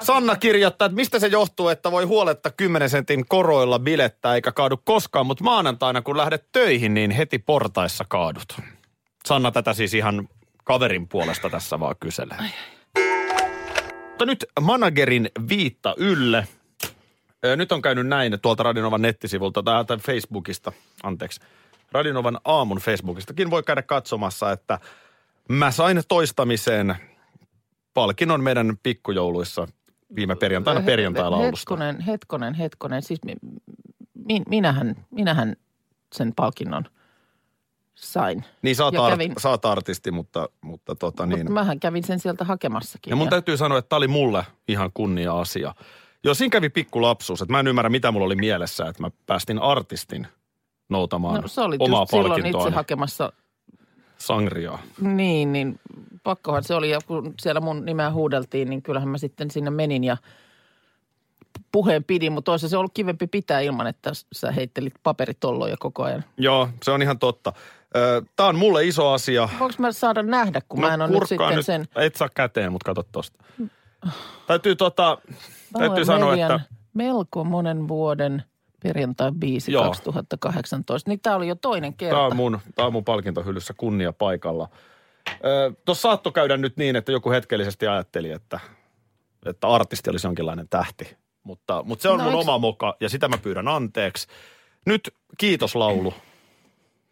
Sanna 0.00 0.36
kirjoittaa, 0.36 0.86
että 0.86 0.96
mistä 0.96 1.18
se 1.18 1.26
johtuu, 1.26 1.68
että 1.68 1.90
voi 1.90 2.04
huoletta 2.04 2.50
10 2.50 2.90
sentin 2.90 3.28
koroilla 3.28 3.78
bilettä 3.78 4.34
eikä 4.34 4.52
kaadu 4.52 4.76
koskaan, 4.76 5.26
mutta 5.26 5.44
maanantaina 5.44 6.02
kun 6.02 6.16
lähdet 6.16 6.48
töihin, 6.52 6.94
niin 6.94 7.10
heti 7.10 7.38
portaissa 7.38 8.04
kaadut. 8.08 8.60
Sanna 9.26 9.50
tätä 9.50 9.74
siis 9.74 9.94
ihan 9.94 10.28
kaverin 10.64 11.08
puolesta 11.08 11.50
tässä 11.50 11.80
vaan 11.80 11.94
kyselee. 12.00 12.38
Mutta 14.16 14.26
nyt 14.26 14.44
managerin 14.60 15.28
viitta 15.48 15.94
ylle. 15.98 16.48
Nyt 17.56 17.72
on 17.72 17.82
käynyt 17.82 18.06
näin 18.06 18.38
tuolta 18.42 18.62
Radinovan 18.62 19.02
nettisivulta 19.02 19.62
tai 19.62 19.98
Facebookista, 19.98 20.72
anteeksi. 21.02 21.40
Radinovan 21.92 22.38
aamun 22.44 22.78
Facebookistakin 22.78 23.50
voi 23.50 23.62
käydä 23.62 23.82
katsomassa, 23.82 24.52
että 24.52 24.78
mä 25.48 25.70
sain 25.70 26.02
toistamiseen 26.08 26.96
palkinnon 27.94 28.42
meidän 28.42 28.76
pikkujouluissa 28.82 29.68
viime 30.14 30.36
perjantaina 30.36 30.82
perjantai-laulusta. 30.82 31.74
Hetkonen, 31.74 32.00
hetkonen, 32.00 32.54
hetkonen. 32.54 33.02
Siis 33.02 33.20
mi, 33.24 33.34
mi, 34.14 34.42
minähän, 34.48 35.06
minähän 35.10 35.56
sen 36.14 36.32
palkinnon 36.36 36.84
sain. 37.96 38.44
Niin 38.62 38.76
sä 38.76 38.84
oot, 38.84 38.94
Ja 38.94 39.04
art, 39.04 39.14
kävin- 39.14 39.34
sä 39.38 39.48
oot 39.48 39.64
artisti, 39.64 40.10
mutta, 40.10 40.48
mutta 40.60 40.94
tota 40.94 41.26
niin. 41.26 41.52
Mähän 41.52 41.80
kävin 41.80 42.04
sen 42.04 42.20
sieltä 42.20 42.44
hakemassakin. 42.44 43.10
Ja 43.10 43.16
mun 43.16 43.28
täytyy 43.28 43.56
sanoa, 43.56 43.78
että 43.78 43.88
tämä 43.88 43.98
oli 43.98 44.08
mulle 44.08 44.46
ihan 44.68 44.90
kunnia-asia. 44.94 45.74
Joo, 46.24 46.34
siinä 46.34 46.52
kävi 46.52 46.68
pikku 46.68 47.02
lapsuus, 47.02 47.42
että 47.42 47.52
mä 47.52 47.60
en 47.60 47.66
ymmärrä, 47.66 47.88
mitä 47.88 48.12
mulla 48.12 48.26
oli 48.26 48.36
mielessä, 48.36 48.88
että 48.88 49.02
mä 49.02 49.10
päästin 49.26 49.58
artistin 49.58 50.26
noutamaan 50.88 51.40
no, 51.40 51.48
se 51.48 51.60
oli 51.60 51.76
omaa 51.78 52.00
just 52.00 52.10
silloin 52.10 52.46
itse 52.46 52.70
hakemassa 52.70 53.32
sangriaa. 54.18 54.82
Niin, 55.00 55.52
niin 55.52 55.80
pakkohan 56.22 56.64
se 56.64 56.74
oli. 56.74 56.90
Ja 56.90 56.98
kun 57.06 57.34
siellä 57.40 57.60
mun 57.60 57.84
nimeä 57.84 58.10
huudeltiin, 58.12 58.70
niin 58.70 58.82
kyllähän 58.82 59.08
mä 59.08 59.18
sitten 59.18 59.50
sinne 59.50 59.70
menin 59.70 60.04
ja 60.04 60.16
puheen 61.72 62.04
pidin. 62.04 62.32
Mutta 62.32 62.50
olisi 62.50 62.68
se 62.68 62.76
ollut 62.76 62.94
kivempi 62.94 63.26
pitää 63.26 63.60
ilman, 63.60 63.86
että 63.86 64.10
sä 64.32 64.50
heittelit 64.52 64.94
paperitolloja 65.02 65.76
koko 65.78 66.02
ajan. 66.02 66.24
Joo, 66.36 66.68
se 66.82 66.90
on 66.90 67.02
ihan 67.02 67.18
totta. 67.18 67.52
Tämä 68.36 68.48
on 68.48 68.56
mulle 68.56 68.84
iso 68.84 69.12
asia. 69.12 69.48
Voinko 69.58 69.74
mä 69.78 69.92
saada 69.92 70.22
nähdä, 70.22 70.60
kun 70.68 70.80
mä 70.80 70.94
en 70.94 71.02
ole 71.02 71.10
nyt 71.10 71.28
sitten 71.28 71.56
nyt, 71.56 71.66
sen... 71.66 71.88
Et 71.96 72.16
saa 72.16 72.28
käteen, 72.34 72.72
mutta 72.72 72.84
kato 72.84 73.02
tosta. 73.12 73.44
Täytyy 74.46 74.76
tota, 74.76 75.18
täytyy 75.78 76.04
sanoa, 76.04 76.34
että 76.34 76.60
melko 76.94 77.44
monen 77.44 77.88
vuoden 77.88 78.42
perjantai-biisi 78.82 79.72
Joo. 79.72 79.84
2018. 79.84 81.10
Niin 81.10 81.20
tämä 81.20 81.36
oli 81.36 81.48
jo 81.48 81.54
toinen 81.54 81.94
kerta. 81.94 82.16
Tämä 82.16 82.26
on 82.26 82.36
mun, 82.36 82.60
tää 82.74 82.86
on 82.86 82.92
mun 82.92 83.04
palkintohyllyssä 83.04 83.74
kunnia 83.76 84.12
paikalla. 84.12 84.68
Tuossa 85.84 86.02
saattoi 86.02 86.32
käydä 86.32 86.56
nyt 86.56 86.76
niin, 86.76 86.96
että 86.96 87.12
joku 87.12 87.30
hetkellisesti 87.30 87.86
ajatteli, 87.86 88.30
että, 88.30 88.60
että 89.46 89.68
artisti 89.68 90.10
olisi 90.10 90.26
jonkinlainen 90.26 90.68
tähti. 90.68 91.16
Mutta, 91.42 91.82
mutta 91.82 92.02
se 92.02 92.08
on 92.08 92.18
No 92.18 92.24
mun 92.24 92.32
eiks- 92.32 92.40
oma 92.40 92.58
moka 92.58 92.96
ja 93.00 93.08
sitä 93.08 93.28
mä 93.28 93.38
pyydän 93.38 93.68
anteeksi. 93.68 94.26
Nyt 94.86 95.14
kiitoslaulu. 95.38 96.14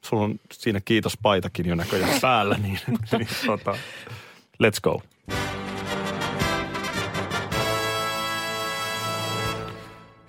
Sulla 0.04 0.24
on 0.24 0.40
siinä 0.52 0.80
kiitospaitakin 0.84 1.66
jo 1.66 1.74
näköjään 1.74 2.20
päällä, 2.22 2.56
niin, 2.62 2.78
niin 3.12 3.28
tota, 3.46 3.76
let's 4.62 4.80
go. 4.82 5.02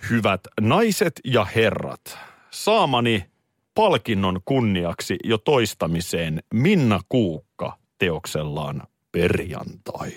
Hyvät 0.09 0.41
naiset 0.61 1.21
ja 1.23 1.45
herrat, 1.55 2.17
saamani 2.51 3.25
palkinnon 3.75 4.39
kunniaksi 4.45 5.17
jo 5.23 5.37
toistamiseen 5.37 6.43
Minna 6.53 6.99
Kuukka 7.09 7.77
teoksellaan 7.99 8.81
Perjantai. 9.11 10.11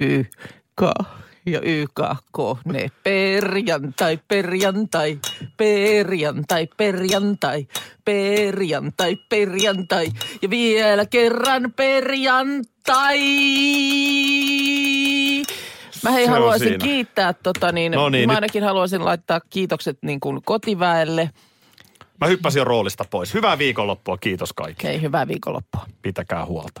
Y, 0.00 0.24
K 0.76 0.82
ja 1.46 1.60
Y, 1.62 1.84
K, 1.86 2.00
K, 2.32 2.38
ne 2.64 2.90
perjantai, 3.04 4.18
perjantai, 4.28 5.18
perjantai, 5.56 6.68
perjantai, 6.76 7.66
perjantai, 8.04 9.16
perjantai 9.28 10.08
ja 10.42 10.50
vielä 10.50 11.06
kerran 11.06 11.72
perjantai. 11.76 13.18
Mä 16.02 16.10
hei 16.10 16.24
Se 16.24 16.30
haluaisin 16.30 16.68
siinä. 16.68 16.84
kiittää 16.84 17.32
tota 17.32 17.72
niin, 17.72 17.92
No 17.92 18.08
niin, 18.08 18.26
mä 18.28 18.32
nyt- 18.32 18.36
ainakin 18.36 18.62
haluaisin 18.64 19.04
laittaa 19.04 19.40
kiitokset 19.50 19.98
niin 20.02 20.20
kuin 20.20 20.40
kotiväelle. 20.44 21.30
Mä 22.20 22.26
hyppäsin 22.26 22.60
jo 22.60 22.64
roolista 22.64 23.04
pois. 23.10 23.34
Hyvää 23.34 23.58
viikonloppua, 23.58 24.18
kiitos 24.18 24.52
kaikille. 24.52 24.90
Hei, 24.92 25.02
hyvää 25.02 25.28
viikonloppua. 25.28 25.86
Pitäkää 26.02 26.46
huolta. 26.46 26.80